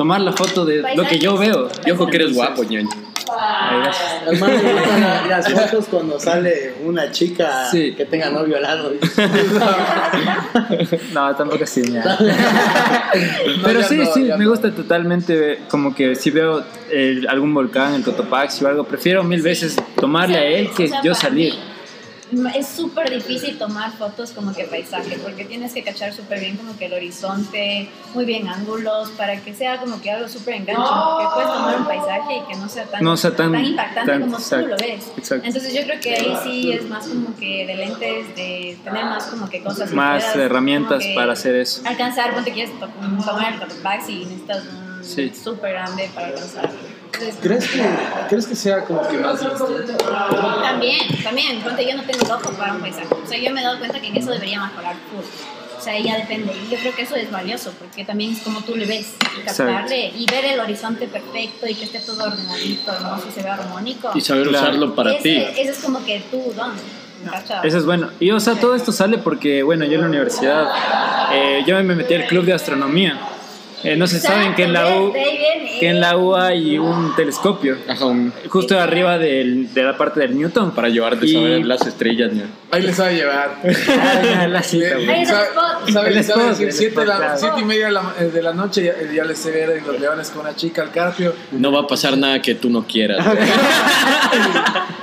[0.00, 1.68] tomar la foto de lo que yo veo.
[1.86, 2.88] Yo ojo que eres guapo, ñaño.
[3.38, 4.22] Ay, gracias.
[4.26, 7.92] Hermano, me gustan la- las fotos cuando sale una chica Sí.
[7.94, 8.92] que tenga novio al lado.
[11.12, 11.82] No, tampoco así.
[11.92, 12.16] ya.
[13.62, 14.50] Pero ya sí, no, sí, ya me no.
[14.50, 19.42] gusta totalmente como que si veo eh, algún volcán, el Cotopaxi o algo, prefiero mil
[19.42, 21.52] veces tomarle a él que yo salir.
[22.54, 26.76] Es súper difícil tomar fotos como que paisaje, porque tienes que cachar súper bien como
[26.76, 31.26] que el horizonte, muy bien ángulos, para que sea como que algo súper enganche, porque
[31.34, 34.36] puedes tomar un paisaje y que no sea tan, No sea tan- impactante tan- como
[34.38, 35.10] exacto, tú lo ves.
[35.42, 39.24] Entonces yo creo que ahí sí es más como que de lentes, de tener más
[39.26, 39.90] como que cosas.
[39.90, 41.82] que Más puedas herramientas que para hacer eso.
[41.84, 42.88] Alcanzar, ponte quieres to-
[43.26, 45.32] tomar el Cotopaxi y necesitas un Sí.
[45.34, 46.70] súper grande para alcanzar.
[47.42, 47.82] ¿Crees que,
[48.28, 49.96] ¿Crees que sea como que más distinto?
[50.62, 53.08] También, también, ponte, yo no tengo el ojo para un paisaje.
[53.12, 54.96] O sea, yo me he dado cuenta que en eso debería mejorar.
[55.78, 56.52] O sea, ya depende.
[56.66, 59.44] Y yo creo que eso es valioso, porque también es como tú le ves, y
[59.44, 63.54] captarle y ver el horizonte perfecto y que esté todo ordenadito, hermoso y se vea
[63.54, 64.10] armónico.
[64.14, 64.64] Y saber Claro.
[64.68, 65.36] usarlo para ti.
[65.38, 66.72] Ese es como que tú, don.
[67.30, 67.66] ¿cachai?
[67.66, 68.10] Eso es bueno.
[68.20, 70.68] Y o sea, todo esto sale porque, bueno, yo en la universidad,
[71.32, 73.18] eh, yo me metí al club de astronomía.
[73.82, 77.76] Eh, no se saben que en la U, que en la U hay un telescopio.
[77.88, 80.72] Ajá, un- justo arriba del- de la parte del Newton.
[80.74, 82.48] para llevarte a Y- saber las estrellas, ñaño.
[82.72, 83.56] Ahí les va a llevar.
[84.40, 85.08] Ah, la cita, güey.
[85.10, 85.90] Ahí es el ¿Sabe- spot.
[85.92, 87.36] sabe- El sabe spot, decir el siete spot, de la- claro.
[87.38, 90.00] siete y media de la, eh, de la noche ya, ya les se en los
[90.00, 91.34] leones con una chica al carpio.
[91.52, 93.24] No va a pasar nada que tú no quieras.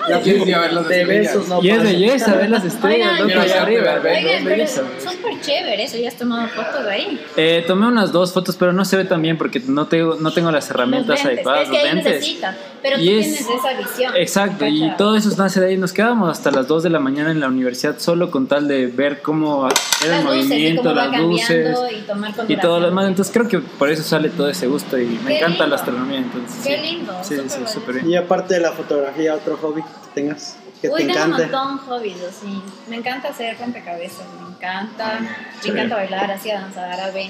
[0.07, 1.33] Ya a ver las De estrellas.
[1.35, 1.89] besos no Y es pasa.
[1.89, 3.93] belleza, ver las estrellas, Oigan, arriba.
[4.01, 4.67] Oigan, pero güey.
[4.67, 5.97] súper chévere eso.
[5.97, 7.21] ¿Ya has tomado fotos de ahí?
[7.35, 10.31] Eh, tomé unas dos fotos, pero no se ve tan bien porque no tengo, no
[10.31, 12.13] tengo las herramientas adecuadas, es los que ahí lentes.
[12.13, 14.13] necesita, pero tú Y es- tienes esa visión.
[14.15, 15.77] Exacto, y todo eso nace de ahí.
[15.77, 17.56] Nos quedamos hasta las 2 de la mañana en la universidad
[17.97, 19.67] solo con tal de ver cómo
[20.03, 23.07] era el Las luces y movimiento, las luces y tomar y todo lo demás.
[23.07, 25.67] Entonces creo que por eso sale todo ese gusto y me Qué encanta lindo.
[25.67, 26.17] la astronomía.
[26.19, 26.81] Entonces, Qué sí.
[26.81, 28.09] lindo, Sí, súper sí, súper bien.
[28.09, 31.43] Y aparte de la fotografía, otro hobby que tengas, que Uy, te tengo un encante.
[31.55, 32.61] montón hobbies, así.
[32.89, 35.19] Me encanta hacer rompecabezas, me encanta.
[35.63, 37.29] Me encanta bailar así a danza árabe.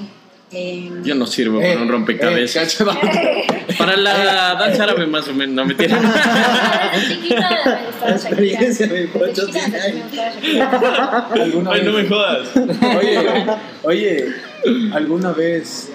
[0.51, 2.79] Eh, Yo no sirvo Eh, para un rompecabezas.
[2.79, 2.85] eh,
[3.77, 5.95] Para la danza árabe más o menos, no me tiene.
[6.93, 9.01] Desde chiquita me gustaba La experiencia, Shakira.
[9.01, 11.27] mi Desde pocho, chiquita sí, me gustaba Shakira.
[11.43, 12.47] ¿Alguna Ay, no me jodas.
[12.97, 13.45] Oye,
[13.83, 14.25] oye,
[14.93, 15.91] ¿alguna vez,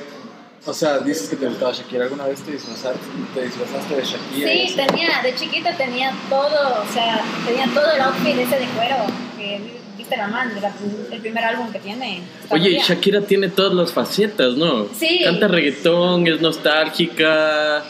[0.66, 3.00] o sea, dices que te gustaba Shakira, ¿alguna vez te disfrazaste,
[3.34, 4.48] te disfrazaste de Shakira?
[4.50, 8.96] Sí, tenía, de chiquita tenía todo, o sea, tenía todo el outfit ese de cuero
[9.38, 10.72] que viste la man, de la-
[11.10, 12.22] el primer álbum que tiene.
[12.50, 12.80] Oye.
[12.86, 14.86] Shakira tiene todas las facetas, ¿no?
[14.98, 15.20] Sí.
[15.24, 17.82] Canta reggaetón, es nostálgica,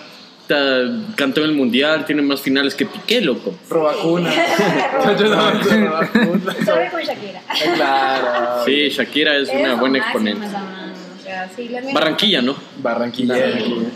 [1.16, 3.54] cantó en el mundial, tiene más finales que Piqué, loco.
[3.70, 4.30] Robacuna.
[4.92, 5.16] Robacuna.
[5.18, 5.50] Yo no,
[5.86, 6.54] Robacuna.
[6.64, 7.40] Sobre con Shakira.
[7.74, 8.64] Claro.
[8.64, 10.46] Sí, Shakira es una buena exponente.
[10.46, 12.56] esa man, o sea, sí, le- me- Barranquilla, ¿no?
[12.82, 13.58] Barranquillera.
[13.58, 13.86] Sí.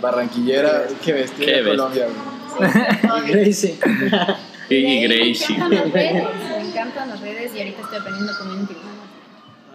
[0.00, 1.76] Barranquillera, qué bestia Qué de bestia.
[1.76, 2.06] Colombia.
[3.26, 3.52] güey.
[3.52, 3.78] Sí, Gracie.
[4.70, 5.56] Y, Gracie.
[6.68, 8.76] Me encantan las redes, y ahorita estoy aprendiendo community.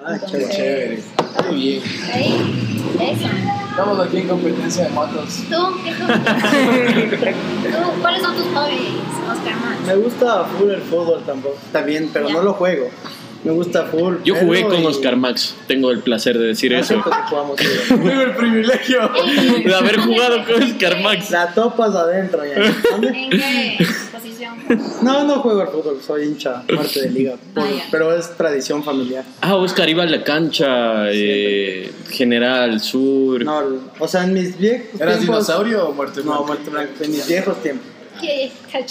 [0.05, 0.53] Ah, Qué chévere.
[0.55, 1.03] chévere.
[1.49, 1.83] Muy bien.
[2.13, 3.27] Ahí, eso.
[3.71, 5.35] Estamos aquí en competencia de motos.
[5.49, 7.19] ¿Tú qué hobbies?
[7.19, 8.91] ¿Tú, ¿Cuáles son tus hobbies,
[9.31, 9.55] Oscar?
[9.87, 12.33] Me gusta full el fútbol tampoén, también, pero Ya.
[12.35, 12.89] no lo juego.
[13.43, 14.15] Me gusta full.
[14.23, 17.03] Yo jugué con y- Oscar Max, tengo el placer de decir Hace eso.
[17.29, 17.55] jugamos.
[17.89, 19.11] Tengo el privilegio.
[19.65, 21.29] De haber jugado con Oscar Max.
[21.31, 22.53] La topas adentro ya.
[22.63, 24.53] ¿En qué posición?
[25.01, 27.35] No, no juego al fútbol, soy hincha, muerte de liga.
[27.55, 27.83] Ah, ya.
[27.91, 29.23] Pero es tradición familiar.
[29.41, 33.43] Ah, Oscar iba a la cancha, eh, General Sur.
[33.43, 33.61] No,
[33.99, 35.21] o sea, en mis viejos ¿Eras tiempos.
[35.47, 36.45] dinosaurio o muerte No, blanca?
[36.45, 36.91] muerte blanca.
[37.01, 37.87] En mis viejos tiempos.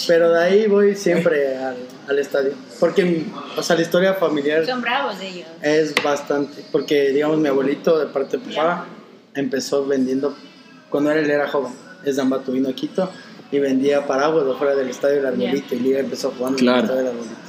[0.07, 1.75] Pero de ahí voy siempre al,
[2.07, 2.53] al estadio.
[2.79, 3.25] Porque,
[3.57, 5.47] o sea, la historia familiar Son bravos ellos.
[5.61, 6.63] es bastante.
[6.71, 8.85] Porque, digamos, mi abuelito, de parte de papá,
[9.35, 10.35] empezó vendiendo,
[10.89, 11.73] cuando él era joven,
[12.05, 13.09] es de Ambato, vino a Quito
[13.51, 15.75] y vendía paraguas afuera del estadio del Arbolito.
[15.75, 16.77] Y Liga empezó jugando en Claro.
[16.79, 17.43] el estadio del Arbolito.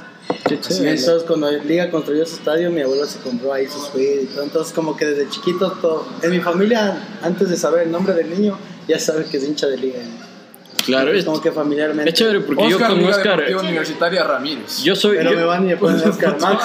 [0.49, 4.43] Entonces, cuando Liga construyó su estadio, mi abuelo se compró ahí su suite y todo.
[4.43, 6.07] Entonces, como que desde chiquito, todo.
[6.23, 8.57] En mi familia, antes de saber el nombre del niño,
[8.87, 9.99] ya sabe que es hincha de Liga.
[10.85, 12.09] Claro, es, como que familiarmente.
[12.09, 14.83] es chévere porque yo Oscar con Liga Oscar, Deportiva Universitaria Ramírez.
[14.83, 16.63] yo soy, Pero yo- me van y me ponen Oscar Max.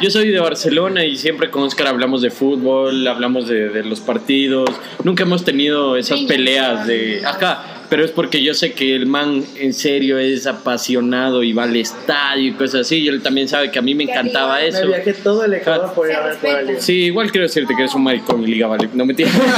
[0.00, 4.00] Yo soy de Barcelona y siempre con Oscar hablamos de fútbol, hablamos de, de los
[4.00, 4.70] partidos.
[5.04, 9.44] Nunca hemos tenido esas peleas de acá, pero es porque yo sé que el man
[9.56, 12.98] en serio es apasionado y va al estadio y cosas así.
[13.00, 14.68] Y él también sabe que a mí me encantaba arriba.
[14.78, 14.86] eso.
[14.88, 16.64] Me viajé todo el Ecuador por ir a ver.
[16.66, 16.80] Liga.
[16.80, 18.88] Sí, igual quiero decirte que eres un maricón y liga, vale.
[18.94, 19.36] No me entiendes.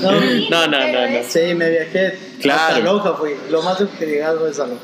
[0.00, 1.18] No, No, no, no, no.
[1.26, 2.16] sí, me viajé.
[2.40, 2.60] Claro.
[2.76, 3.30] Hasta Loja fui.
[3.50, 4.80] Lo más que he llegado es a Loja.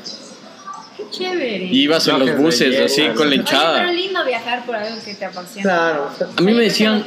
[0.97, 1.65] Qué chévere.
[1.65, 3.79] Y ibas en los buses así con la Oye, hinchada.
[3.79, 5.61] pero lindo viajar por algo que te apasiona.
[5.63, 6.09] Claro.
[6.37, 7.03] A mí me decían,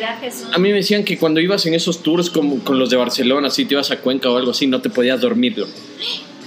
[0.53, 3.49] a mí me decían que cuando ibas en esos tours como con los de Barcelona,
[3.51, 5.57] si te ibas a Cuenca o algo así, no te podías dormir.
[5.59, 5.73] loco.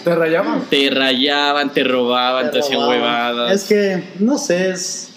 [0.04, 0.66] ¿Te rayaban?
[0.70, 3.52] Te rayaban, te robaban, te, hacían huevadas.
[3.54, 5.10] Es que, no sé, es.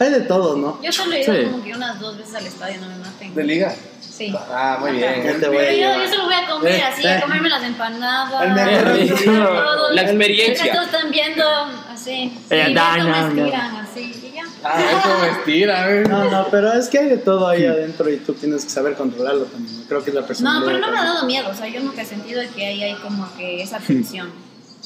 [0.00, 0.80] Hay de todo, ¿no?
[0.82, 1.44] Yo solo he ido Sí.
[1.50, 3.34] como que unas dos veces al estadio, no me maten.
[3.34, 3.74] ¿De liga?
[4.18, 4.34] Sí.
[4.50, 5.22] Ah, muy bien.
[5.22, 7.12] ¿Qué te voy a Pero yo, yo solo voy a comer Eh, así, eh.
[7.12, 8.42] a comerme las empanadas.
[8.42, 9.92] El mejor a.
[9.94, 10.72] La experiencia.
[10.72, 11.44] Todos están viendo
[11.88, 12.04] así.
[12.04, 13.44] Sí, Eh, ya daño, cómo daño.
[13.44, 14.00] estiran así
[14.32, 14.42] y ya.
[14.64, 16.02] Ah, es como estira, ¿eh?
[16.08, 18.94] No, no, pero es que hay de todo ahí adentro y tú tienes que saber
[18.94, 19.84] controlarlo también.
[19.86, 20.66] Creo que es la No, personalidad.
[20.66, 21.48] pero no me ha dado miedo.
[21.50, 24.30] O sea, yo nunca he sentido que ahí hay como que esa tensión.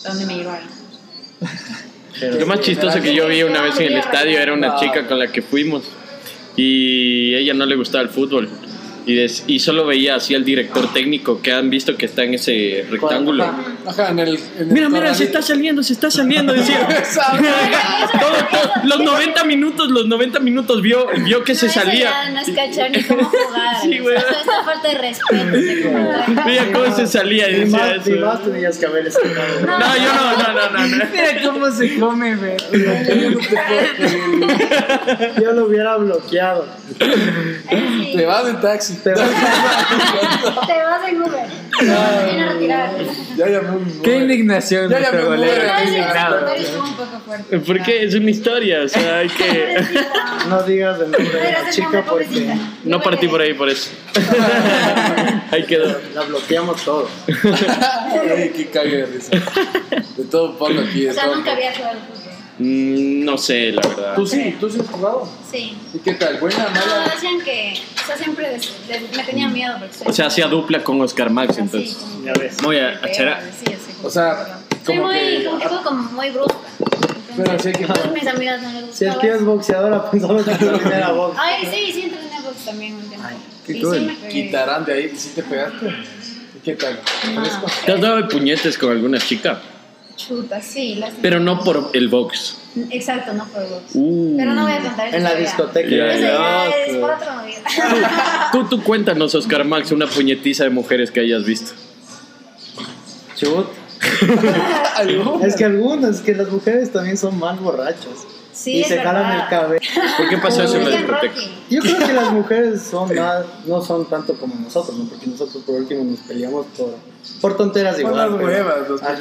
[0.05, 0.68] donde me llevaron.
[2.39, 5.18] Lo más chistoso que yo vi una vez en el estadio era una chica con
[5.18, 5.85] la que fuimos
[6.57, 8.49] y ella no le gustaba el fútbol.
[9.07, 12.34] Y, des- y solo veía así al director técnico que han visto que está en
[12.34, 13.44] ese rectángulo.
[13.87, 14.28] Ajá, en el.
[14.37, 16.87] en el Mira, mira, corral- se está saliendo, se está saliendo, decía.
[18.20, 22.11] Todo- todo- los 90 minutos, los 90 minutos vio, vio que se No, eso salía.
[22.11, 23.76] ya no es cachar ni cómo jugar.
[23.83, 24.16] Sí, güey.
[24.16, 26.45] Esta esta falta de respeto.
[26.47, 28.26] Veía cómo se salía y decía más, ni eso.
[28.26, 29.61] más tenías que haber escuchado.
[29.66, 30.87] No, yo no, no, no, no.
[30.97, 31.05] no.
[31.12, 32.57] Mira cómo se come, ve.
[35.43, 36.66] Yo lo hubiera bloqueado.
[36.99, 38.95] Te vas en taxi.
[38.97, 39.20] Te vas-
[40.66, 41.47] Te vas en Uber.
[41.81, 42.93] Ya.
[44.03, 45.01] Qué indignación, Ya.
[48.03, 49.77] Es una historia, o sea, hay que...
[50.49, 52.55] No digas el nombre de Pero la ese chica nombre, porque.
[52.85, 53.91] No partí por ahí por eso.
[55.51, 56.01] Ahí quedó.
[56.14, 57.09] la bloqueamos todo.
[58.37, 59.31] Ay, qué cague de risa.
[60.16, 61.03] De todo un poco aquí.
[61.05, 62.32] de O sea, nunca había jugado fútbol.
[62.59, 64.14] Mm, no sé, la verdad.
[64.14, 64.57] ¿Tú sí?
[64.61, 65.28] ¿Tú sí has jugado?
[65.50, 65.76] Sí.
[65.94, 66.38] ¿Y qué tal?
[66.38, 68.72] ¿Buena, No, decían que, o sea, siempre des-
[69.16, 71.94] me tenía miedo porque O sea, hacía dupla con Oscar Max, entonces.
[71.96, 72.62] como Ya que ves.
[72.62, 73.72] Muy a- sí,
[74.03, 76.57] O sea, que- soy como muy, que- como que juego como muy brusca.
[77.34, 78.96] Pero sí que- Entonces mis amigas no les gustaba.
[78.98, 81.38] Si el tío es boxeadora, pensaba que también era box.
[81.40, 83.28] Ay, sí, sí entrené box también un tiempo.
[83.66, 83.94] qué y cool.
[83.98, 84.28] sí me pegué.
[84.28, 85.11] Quitarán de ahí.
[85.14, 85.86] ¿Y si te pegaste?
[85.88, 87.00] ¿Y qué tal?
[87.86, 89.59] ¿Te has dado de puñetes con alguna chica?
[90.27, 90.95] Chuta, sí.
[90.97, 91.23] lástima.
[91.23, 92.59] Pero no por el box.
[92.91, 93.83] Exacto, no por box.
[93.95, 94.35] Uh.
[94.37, 95.49] Pero no voy a contar En la historia.
[95.49, 96.77] discoteca.
[96.77, 98.49] Es otro día.
[98.53, 101.73] Tú, tú cuéntanos, Oscar Max, una puñetiza de mujeres que hayas visto.
[103.37, 103.66] Chut.
[105.43, 108.27] Es que algunas, que las mujeres también son más borrachas.
[108.53, 109.42] Sí, y se jalan verdad.
[109.44, 109.80] el cabello.
[110.18, 111.34] ¿Por qué pasó eso en la discoteca?
[111.70, 115.05] Yo creo que las mujeres son más, no son tanto como nosotros, ¿no?
[115.07, 116.94] Porque nosotros por último nos peleamos por,
[117.40, 118.16] por tonteras Por igual.
[118.16, 119.14] las pero- huevas nos Ajá.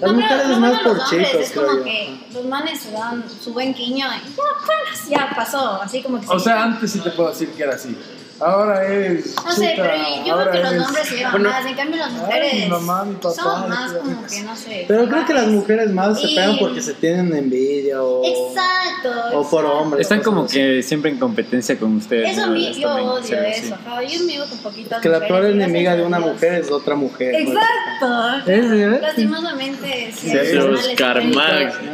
[0.00, 1.82] Las No, mujeres lo es más por los hombres chicos, Es como yo.
[1.84, 4.34] que los manes se dan su buen quiño y ya,
[4.64, 5.82] pues, ya pasó.
[5.82, 7.96] Así como que O se- sea, antes sí te puedo decir que era así.
[8.40, 9.34] Ahora es.
[9.36, 11.66] No sé, chuta, pero yo creo ahora que los es- hombres se llevan Bueno, más,
[11.66, 14.84] en cambio las ay, mujeres mi mamá, mi papá, son más como que no sé.
[14.88, 19.10] Pero creo que las mujeres más se Y- pegan porque se tienen envidia o, Exacto.
[19.38, 19.78] o por exacto.
[19.78, 20.02] hombres.
[20.02, 20.54] Están como así.
[20.58, 22.32] que siempre en competencia con ustedes.
[22.36, 22.52] Eso ¿no?
[22.52, 23.64] mi- yo también odio así.
[23.64, 23.74] eso.
[23.74, 24.02] ajá.
[24.02, 27.32] Yo me con poquitas Que la peor enemiga de una mujer es otra mujer.
[27.32, 27.38] ¿no?
[27.52, 28.50] Exacto.
[28.50, 29.00] ¿Es de verdad?
[29.02, 30.30] Lastimosamente, sí.
[30.30, 30.36] Sí.
[30.36, 31.04] México.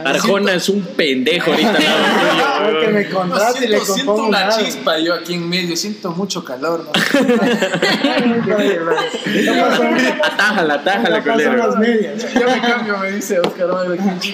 [0.04, 1.70] Arjona es un pendejo ahorita.
[1.70, 2.94] al lado tuyo, Creo que weón.
[2.94, 6.10] me No, contrate y le siento, siento compongo una chispa yo aquí en medio, siento
[6.10, 6.84] mucho calor.
[6.84, 6.90] ¿no?
[10.24, 11.66] Atájala, atájala, ¿Qué pasó en culero.
[11.68, 12.34] las medias?
[12.34, 13.68] Ya me cambio, me dice Oscar.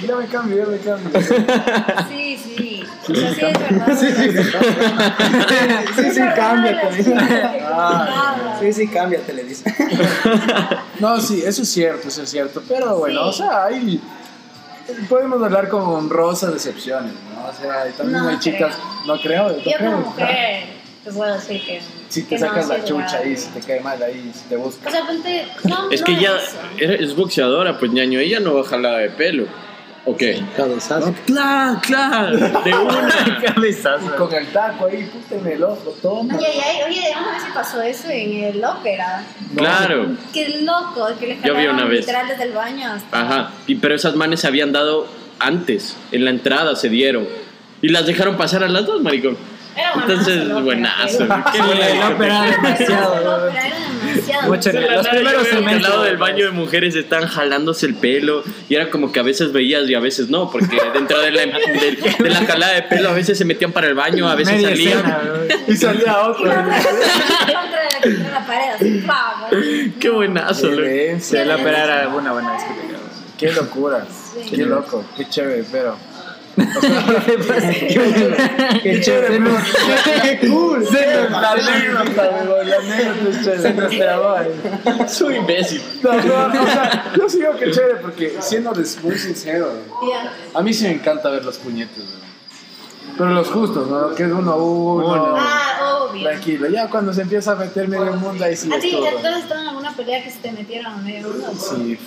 [0.07, 1.11] Ya me cambio, ya me cambio.
[2.09, 2.85] Sí, sí.
[3.07, 3.09] Sí.
[3.09, 3.23] Sí, sí,
[5.97, 7.03] sí, sí, cámbiate.
[8.61, 9.75] Sí, sí, cámbiate, le dice.
[11.01, 12.63] No, sí, eso es cierto, eso es cierto.
[12.69, 13.29] Pero bueno, Sí.
[13.29, 14.01] o sea, hay.
[15.09, 17.49] Podemos hablar con honrosas decepciones, ¿no?
[17.49, 18.75] O sea, también No hay chicas.
[18.75, 19.07] creo.
[19.07, 19.93] No creo, no Yo creo.
[19.93, 20.65] como mujer
[21.09, 21.81] te puedo decir que.
[22.09, 24.31] Si te que no, sacas sí la es chucha ahí, si te cae mal ahí,
[24.35, 24.89] si te busca.
[24.89, 25.47] O sea, ponte.
[25.65, 26.57] No, Es no que ya eso.
[26.79, 29.45] era- es boxeadora, pues ñaño, ella no va jalada de pelo.
[30.05, 30.43] ¿O qué?
[30.57, 31.15] Cabezazo.
[31.27, 33.43] Claro, claro, de una.
[33.55, 34.17] Cabezazo.
[34.17, 36.35] Con el taco ahí, puta en el ojo, toma.
[36.39, 39.23] Ay, ay, ay, oye, una vez se pasó eso en el ópera.
[39.55, 40.07] Claro.
[40.33, 42.01] Qué loco, que le Yo vi una vez.
[42.01, 43.21] literal desde el baño hasta.
[43.21, 43.51] Ajá.
[43.67, 45.07] Y, pero esas manes se habían dado
[45.41, 47.29] antes, en la entrada se dieron.
[47.83, 49.37] Y las dejaron pasar a las dos, maricón.
[49.79, 51.19] Era Entonces, buenazo.
[51.53, 53.13] Qué buena el ópera demasiado.
[53.13, 54.49] ópera era demasiado.
[54.49, 55.83] Mucho- los primeros Al semestres.
[55.83, 59.53] lado del baño de mujeres están jalándose el pelo y era como que a veces
[59.53, 63.11] veías y a veces no, porque dentro de la, de, de la jalada de pelo
[63.11, 64.99] a veces se metían para el baño, a veces Media salían.
[64.99, 65.19] escena.
[65.69, 66.45] Y salía otro.
[66.45, 66.65] contra,
[68.03, 69.93] contra la pared, así, ¡pam!
[70.01, 70.83] Qué buenazo, loco.
[71.21, 72.99] Sí, ópera era una buena discoteca.
[73.39, 74.05] Qué locura.
[74.35, 74.51] Sí.
[74.51, 75.97] Qué loco, qué chévere, pero.
[78.83, 79.41] Qué chévere.
[80.23, 80.85] Qué cool.
[81.31, 83.63] La anécdota, weón, la anécdota es chévere.
[83.63, 84.37] Se nos trabó.
[85.09, 85.83] Soy imbécil.
[86.03, 89.73] No, no, o sea, yo sí digo que chévere porque siéndoles muy sincero,
[90.11, 90.33] Ya.
[90.59, 92.05] a mí sí me encanta ver los puñetes.
[93.17, 94.15] Pero los justos, ¿no?
[94.15, 95.35] Que es uno a uno.
[95.37, 96.23] Ah, obvio.
[96.29, 99.07] Tranquilo, ya cuando se empieza a meter medio mundo ahí sí ¿A es ti todo.
[99.21, 101.53] ¿tú has estado en alguna pelea que se te metieron medio mundo?
[101.57, 101.99] Sí.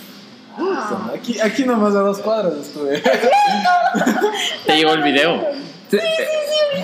[1.14, 3.00] Aquí, aquí nomás a dos cuadras estuve.
[4.66, 5.48] Te llegó el video.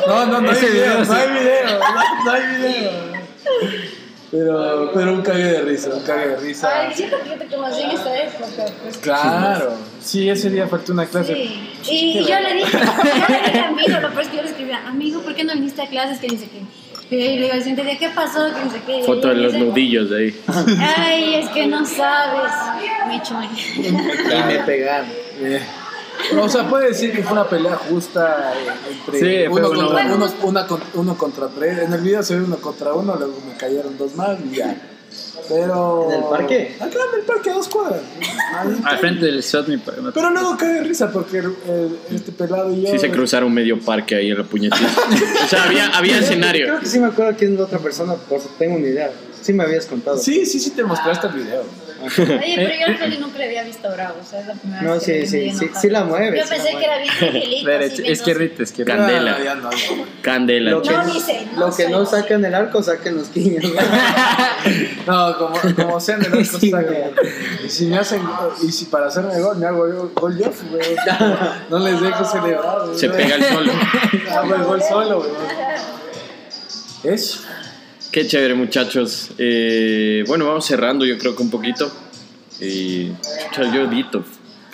[0.06, 2.90] No, no, no hay Ese video, video, no hay video, no, no hay video.
[4.30, 6.68] Pero, pero un cague de risa, un cague de risa.
[6.80, 8.64] Ay, siento que te conocí en esta época.
[8.82, 8.98] Pues.
[8.98, 9.72] Claro.
[10.00, 11.34] Sí, ese día faltó una clase.
[11.34, 11.70] Sí.
[11.90, 14.42] Y, y yo le dije, yo le dije a amigo, lo peor es que yo
[14.42, 16.18] le escribía, amigo, ¿por qué no viniste a clases?
[16.18, 16.62] Que dice que.
[17.10, 18.46] Y le digo al siguiente día, ¿qué pasó?
[18.86, 19.02] Que.
[19.04, 20.42] Foto de los dice, nudillos de ahí.
[20.78, 22.52] Ay, es que no sabes.
[23.06, 23.34] Me echó
[23.76, 25.08] Y me pegaron.
[26.38, 30.14] O sea, puede decir que fue una pelea justa eh, entre Sí, fue uno, contra,
[30.14, 30.32] uno.
[30.42, 31.78] uno, uno contra tres.
[31.78, 34.76] En el video se ve uno contra uno, luego me cayeron dos más y ya.
[35.48, 36.08] Pero.
[36.10, 36.76] ¿En el parque?
[36.80, 38.00] Acá en el parque, a dos cuadras.
[38.84, 42.82] Al frente del shot, mi Pero luego cae de risa porque el- este pelado y
[42.82, 42.90] yo.
[42.90, 44.86] Sí se cruzaron medio parque ahí en la puñetita.
[45.44, 46.80] O sea, había, había Creo escenario.
[46.80, 49.10] que sí me acuerdo quién es la otra persona, por si tengo una idea.
[49.40, 50.18] Sí me habías contado.
[50.18, 51.62] Sí, sí, sí, te mostraste el video.
[52.18, 54.92] Oye, pero yo a nunca le había visto bravo, o sea, es la primera No,
[54.92, 55.80] vez que sí, vi sí, sí, enojado.
[55.80, 57.70] sí la mueve, Yo sí la pensé que era bien angelito.
[57.70, 58.02] Derecha,
[58.62, 58.84] así.
[58.84, 59.36] Candela.
[59.50, 59.70] Ah, no, no.
[60.22, 60.70] Candela.
[60.70, 63.64] Lo que, No, no lo que no sacan el arco, saquen los quiños.
[65.06, 66.44] No, como, como sea en el güey.
[67.64, 68.20] Y si me hacen,
[68.62, 70.96] y si para hacerme gol, me hago yo, gol yo, güey.
[71.70, 72.78] No les dejo celebrar.
[72.94, 73.72] Se pega el solo.
[74.30, 75.30] Hago el gol solo, güey.
[77.04, 77.40] Eso.
[78.10, 79.32] Qué chévere, muchachos.
[79.36, 81.92] Eh, bueno, vamos cerrando, yo creo que un poquito.
[82.60, 83.12] Y.
[83.52, 84.24] chucha, yo edito.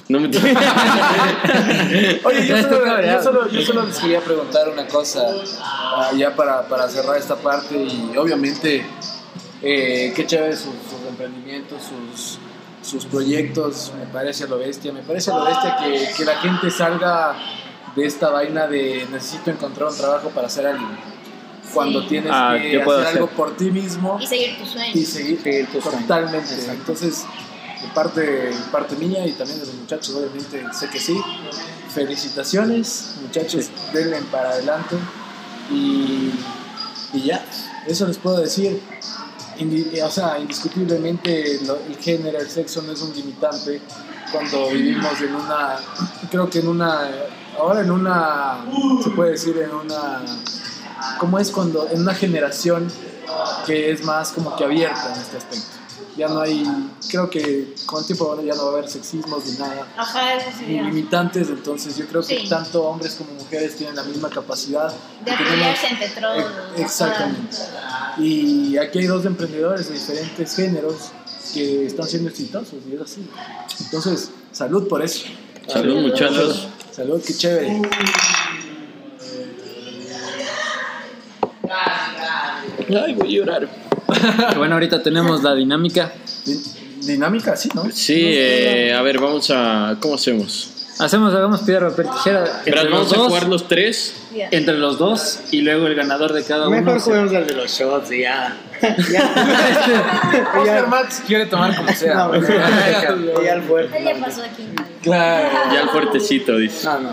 [0.07, 0.29] No me
[2.25, 5.27] Oye, yo solo, yo, solo, yo solo les quería preguntar una cosa,
[5.63, 8.85] ah, ya para, para cerrar esta parte, y obviamente,
[9.63, 12.39] eh, qué chévere sus, sus emprendimientos, sus,
[12.87, 16.37] sus proyectos, me parece a lo bestia, me parece a lo bestia que, que la
[16.37, 17.35] gente salga
[17.97, 20.87] de esta vaina de necesito encontrar un trabajo para hacer algo.
[21.75, 24.97] Cuando tienes Ah, que ¿qué puedo hacer algo por ti mismo Y seguir tus sueños.
[24.97, 26.03] y seguir, Seguir tus sueños.
[26.03, 26.55] totalmente.
[26.71, 27.25] Entonces,
[27.83, 31.21] de parte, de parte mía y también de los muchachos, obviamente sé que sí.
[31.95, 34.97] Felicitaciones, muchachos, denle para adelante
[35.71, 36.31] y,
[37.13, 37.45] y ya,
[37.87, 38.81] eso les puedo decir.
[39.59, 43.81] Indi- o sea, indiscutiblemente el género, el sexo no es un limitante
[44.33, 45.77] cuando vivimos en una,
[46.29, 47.09] creo que en una,
[47.57, 48.65] ahora en una,
[49.05, 50.23] se puede decir en una,
[51.19, 52.89] ¿cómo es cuando, en una generación
[53.67, 55.67] que es más como que abierta en este aspecto?
[56.17, 56.65] Ya no hay,
[57.09, 60.49] creo que con el tiempo ya no va a haber sexismos ni nada Ajá, eso
[60.65, 62.49] ni limitantes, entonces yo creo que Sí.
[62.49, 64.93] tanto hombres como mujeres tienen la misma capacidad.
[65.25, 66.45] De apoyarse entre todos.
[66.77, 67.57] Ex- Exactamente.
[68.19, 70.95] Y aquí hay dos emprendedores de diferentes géneros
[71.53, 73.29] que están siendo exitosos y es así.
[73.81, 75.25] Entonces, salud por eso.
[75.67, 76.69] Salud, muchachos.
[76.93, 77.83] Salud, qué chévere.
[82.89, 83.69] Ay, voy a llorar.
[84.57, 86.13] Bueno, ahorita tenemos la dinámica.
[86.45, 86.63] Din-
[87.07, 87.85] Dinámica, sí, ¿no?
[87.91, 89.97] Sí, eh, a ver, vamos a.
[90.01, 90.71] ¿Cómo hacemos?
[90.99, 92.45] Hacemos, hagamos piedra, papel, tijera.
[92.65, 94.15] Pero Entre vamos los a dos, jugar los tres.
[94.51, 96.77] Entre los dos y luego el ganador de cada uno.
[96.81, 98.57] Mejor se- juguemos al de los shots y ya.
[99.11, 100.53] ya.
[100.61, 102.15] Oscar Max quiere tomar como sea.
[102.15, 103.99] No, pues, y al fuerte.
[103.99, 104.69] Él ya pasó aquí.
[105.03, 105.49] Claro.
[105.73, 106.87] Ya el fuertecito, dice.
[106.87, 107.11] No, no.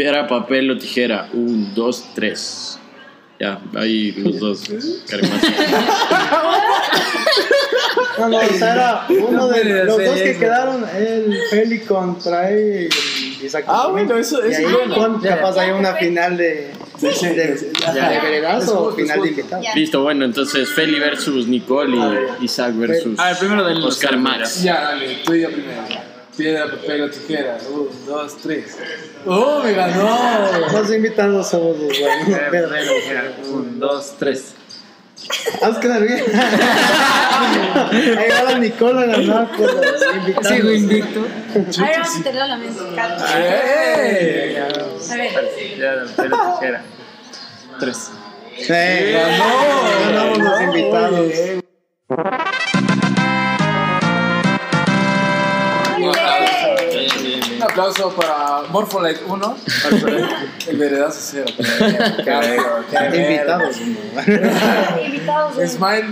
[0.00, 1.28] Piedra, papel o tijera.
[1.34, 2.78] Un, dos, tres.
[3.38, 4.62] Ya, ahí los dos.
[8.18, 10.40] No, no, o sea, era uno de puede los dos que eso.
[10.40, 12.88] quedaron, el Feli contra él
[13.40, 13.64] y Isaac.
[13.66, 15.20] Ah, bueno, eso- es bueno.
[15.22, 16.70] capaz hay una final de.
[17.00, 18.10] De, de, Ya.
[18.10, 19.62] de veredazo o final justo, de.
[19.74, 21.96] Listo, bueno, entonces Feli versus Nicole
[22.40, 24.62] y Isaac versus A ver, primero del Oscar Max.
[24.62, 25.82] Ya, dale, tú y yo primero.
[26.40, 27.58] Piedra, papel o tijera.
[27.70, 28.78] Un, dos, tres.
[29.26, 30.50] ¡Oh, me ganó!
[30.72, 32.40] Los invitados somos los buenos.
[32.50, 32.68] Pero,
[33.52, 34.54] Un, dos, tres.
[35.60, 36.24] Haz quedar bien.
[38.18, 40.48] Ahí va la Nicola a ganar por los invitados.
[40.48, 41.20] Sigo invicto.
[41.20, 42.58] A ver, vamos a tenerlo a la
[42.96, 43.26] calma.
[43.36, 44.64] ¡Eh!
[45.10, 45.32] A ver.
[45.78, 46.82] Ya, pero tijera.
[47.80, 48.10] Tres.
[48.56, 49.50] Eh, ganó.
[50.06, 51.34] Ganamos los invitados.
[57.60, 59.56] Un aplauso para Morpholite 1.
[60.68, 61.44] El veredazo 0.
[63.14, 63.76] Invitados.
[65.04, 65.70] Invitados.
[65.70, 66.06] Smile.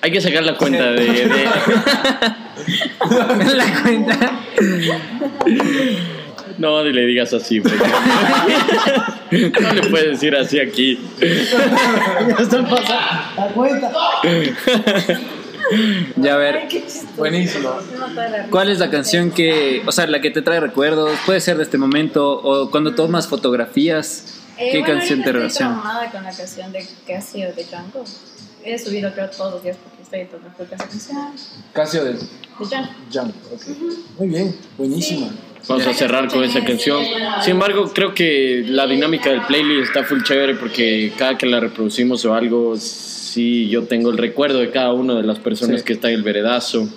[0.00, 1.48] Hay que sacar la cuenta de, de-
[3.54, 4.18] La cuenta.
[6.56, 7.76] No le digas así, porque-
[9.60, 10.98] No le puedes decir así aquí.
[11.20, 12.94] Ya están pasando.
[13.36, 13.92] La cuenta.
[16.16, 16.56] Ya a ver.
[16.70, 16.84] Ay.
[17.16, 17.70] Buenísimo.
[18.50, 21.18] ¿Cuál es la canción que, o sea, la que te trae recuerdos?
[21.26, 24.40] Puede ser de este momento o cuando tomas fotografías.
[24.58, 25.72] Eh, ¿Qué bueno, canción te relaciona?
[25.72, 28.04] Estoy traumada con la canción de Casio de Django.
[28.64, 31.18] He subido creo todos los días porque estoy tomando esa canción
[31.72, 32.18] Casio de de
[32.68, 32.88] Django.
[33.12, 33.34] Jump.
[33.52, 33.62] ok.
[34.18, 35.30] Muy bien, buenísima.
[35.68, 37.04] Vamos a cerrar con esa canción.
[37.40, 41.60] Sin embargo, creo que la dinámica del playlist está full chévere porque cada que la
[41.60, 42.74] reproducimos o algo,
[43.32, 46.22] sí, yo tengo el recuerdo de cada una de las personas que está en el
[46.22, 46.88] veredazo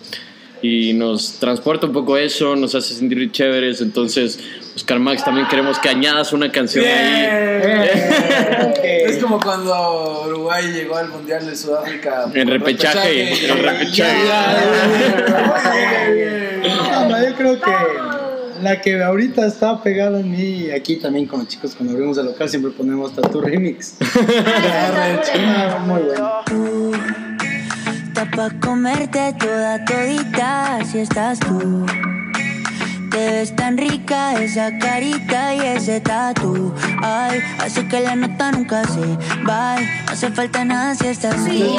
[0.61, 3.81] y nos transporta un poco eso, nos hace sentir chéveres.
[3.81, 4.39] Entonces,
[4.75, 7.89] Oscar Max, también queremos que añadas una canción ahí.
[8.83, 12.25] Es como cuando Uruguay llegó al Mundial de Sudáfrica.
[12.33, 14.23] En repechaje, y- en repechaje.
[17.09, 17.71] No, yo creo que
[18.65, 22.25] la que ahorita está pegada en mí, aquí también con los chicos cuando abrimos el
[22.25, 23.95] local siempre ponemos Tatu Remix.
[25.37, 26.91] Ah, Muy bueno.
[28.07, 31.85] Está pa' comerte toda todita si estás tú.
[33.11, 36.73] Te ves tan rica esa carita y ese tatu.
[37.01, 39.01] Ay, hace que la nota nunca se
[39.47, 39.75] va.
[39.79, 41.51] No hace falta nada si estás tú.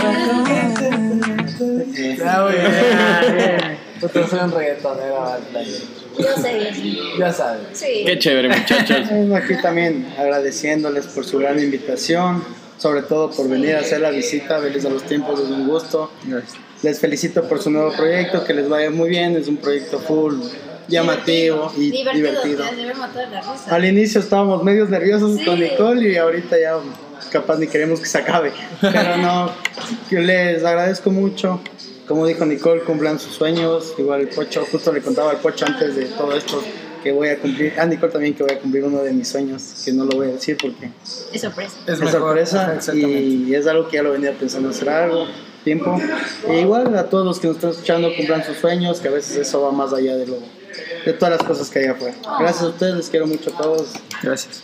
[2.18, 3.78] Ya, muy bien.
[4.00, 5.20] Puta, soy un reggaetonero.
[5.52, 5.95] vale.
[6.18, 6.72] Yo sé.
[7.18, 7.60] Ya sabes.
[7.72, 8.02] Sí.
[8.06, 9.08] Qué chévere, muchachos.
[9.34, 12.42] Aquí también agradeciéndoles por su gran invitación,
[12.78, 16.10] sobre todo por venir a hacer la visita, verles a los tiempos, es un gusto.
[16.82, 20.34] Les felicito por su nuevo proyecto, que les vaya muy bien, es un proyecto full,
[20.88, 22.32] llamativo y divertido.
[22.32, 22.64] Divertido.
[23.30, 23.74] La risa.
[23.74, 25.44] Al inicio estábamos medios nerviosos Sí.
[25.44, 26.76] con Nicole y ahorita ya
[27.32, 28.52] capaz ni queremos que se acabe.
[28.80, 29.50] Pero no,
[30.10, 31.60] yo les agradezco mucho.
[32.06, 33.94] Como dijo Nicole, cumplan sus sueños.
[33.98, 36.62] Igual el Pocho, justo le contaba al Pocho antes de todo esto
[37.02, 37.78] que voy a cumplir.
[37.78, 40.28] A Nicole también que voy a cumplir uno de mis sueños, que no lo voy
[40.28, 40.90] a decir porque
[41.32, 41.76] Es sorpresa.
[41.86, 45.26] es, mejor, sorpresa y es algo que ya lo venía pensando hacer algo
[45.64, 46.00] tiempo.
[46.48, 49.36] E igual a todos los que nos están escuchando cumplan sus sueños, que a veces
[49.36, 50.38] eso va más allá de lo
[51.04, 52.14] de todas las cosas que hay afuera.
[52.38, 53.88] Gracias a ustedes, les quiero mucho a todos.
[54.22, 54.62] Gracias.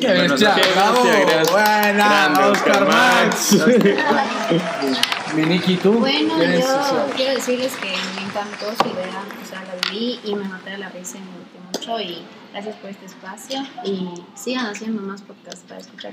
[0.00, 1.02] Qué bestia, Qué bravo.
[1.50, 3.56] Buena, Grande, Oscar Max.
[5.34, 5.92] Mi Niki, ¿tú?
[5.94, 10.34] Bueno, ¿Quieres yo quiero decirles que me encantó su idea, o sea, la viví y
[10.34, 12.22] me maté de la risa y me gustó mucho y
[12.52, 16.12] gracias por este espacio y sigan haciendo más podcasts para escuchar.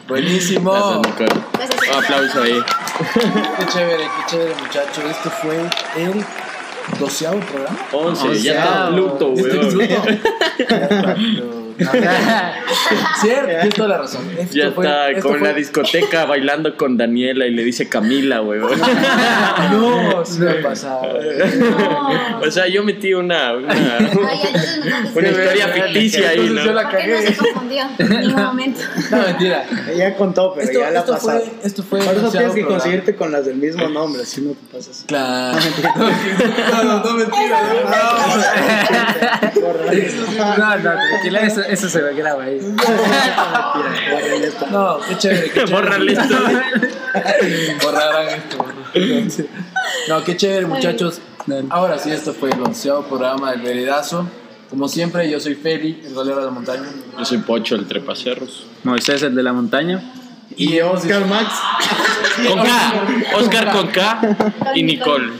[0.08, 0.72] Buenísimo.
[0.72, 1.42] Gracias, Nicole.
[1.52, 1.96] Gracias.
[1.96, 2.60] Un aplauso ahí.
[3.58, 5.02] Qué chévere, qué chévere, muchacho.
[5.08, 6.24] Este fue el
[6.98, 7.78] doceavo programa.
[7.92, 9.58] 11, ya está Pluto, Este
[13.20, 14.22] Cierto, tienes toda la razón.
[14.38, 17.64] Esto Ya fue- está esto como en fue- la discoteca bailando con Daniela y le
[17.64, 18.78] dice Camila, weón.
[19.72, 21.02] No, sí me ha pasado.
[21.58, 22.40] No.
[22.46, 24.10] O sea, yo metí una, una, Ay,
[24.46, 26.82] entonces no una historia ficticia ahí, Entonces yo ¿no?
[26.82, 27.26] la ¿Por qué no cagué.
[27.26, 28.80] se confundió en ningún momento?
[29.10, 29.64] No, mentira.
[29.96, 31.40] Ya contó, pero Esto, ya la esto pasado.
[31.40, 32.68] fue, esto fue Por eso tienes que programa.
[32.78, 35.04] conseguirte con las del mismo nombre, si no te pasas.
[35.06, 35.58] Claro.
[36.72, 37.60] No, no, no, mentira.
[40.58, 42.60] No, no, tranquila, eso, eso se graba ahí.
[44.70, 45.50] No, qué chévere.
[45.50, 46.12] Qué chévere.
[46.12, 46.36] Esto.
[47.82, 48.64] Borrarán esto.
[50.08, 51.20] No, qué chévere, muchachos.
[51.70, 54.28] Ahora sí, esto fue el onceavo programa del Veredazo.
[54.68, 56.84] Como siempre, yo soy Feli, el golero de la montaña.
[57.18, 58.66] Yo soy Pocho, el trepacerros.
[58.84, 60.00] Moisés, el de la montaña.
[60.56, 61.52] Y Oscar Max.
[62.46, 62.92] Con K.
[63.36, 64.20] Oscar con K
[64.74, 65.32] y Nicole.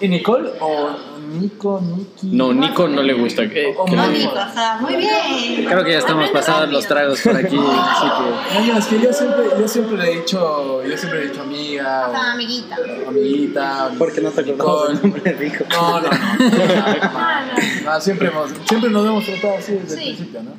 [0.00, 0.90] ¿Y Nicole o
[1.28, 2.34] Nico, Niki?
[2.36, 3.42] No, Nico no le gusta.
[3.44, 4.06] Eh, No.
[4.08, 5.66] Nico, ajá, muy bien.
[5.66, 8.78] Creo que ya estamos pasados los tragos por aquí, así que.
[8.78, 12.06] Es que yo siempre, yo siempre le he dicho, yo siempre le he dicho amiga,
[12.06, 12.76] Ajá, amiguita.
[13.04, 13.90] o amiguita.
[13.98, 15.12] Porque no te acordabas del Nicole.
[15.14, 15.64] nombre rico.
[15.70, 16.10] No, no, no.
[16.10, 17.44] Ah,
[17.84, 17.92] no.
[17.92, 20.08] No, siempre, hemos, siempre nos hemos tratado así desde Sí.
[20.10, 20.50] el principio, ¿no?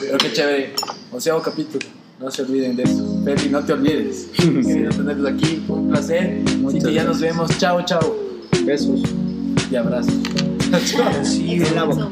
[0.00, 0.74] Pero qué chévere.
[1.12, 1.86] onceavo capítulo.
[2.18, 3.02] No se olviden de eso.
[3.24, 4.28] Feli, no te olvides.
[4.36, 6.42] Querido tenerlos aquí, un placer.
[6.46, 7.36] Así Muchas que ya nos gracias.
[7.38, 7.58] vemos.
[7.58, 8.16] Chao, chao.
[8.64, 9.00] Besos.
[9.70, 10.14] Y abrazos.
[10.72, 12.10] I see you En la boca.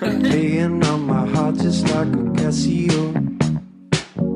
[0.00, 3.12] playing on my heart just like a Casio.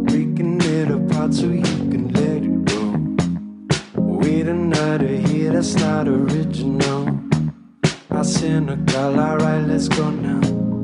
[0.05, 4.01] Breaking it apart so you can let it go.
[4.01, 7.19] Wait another here, that's not original.
[8.13, 10.76] I cynical, alright, let's go now.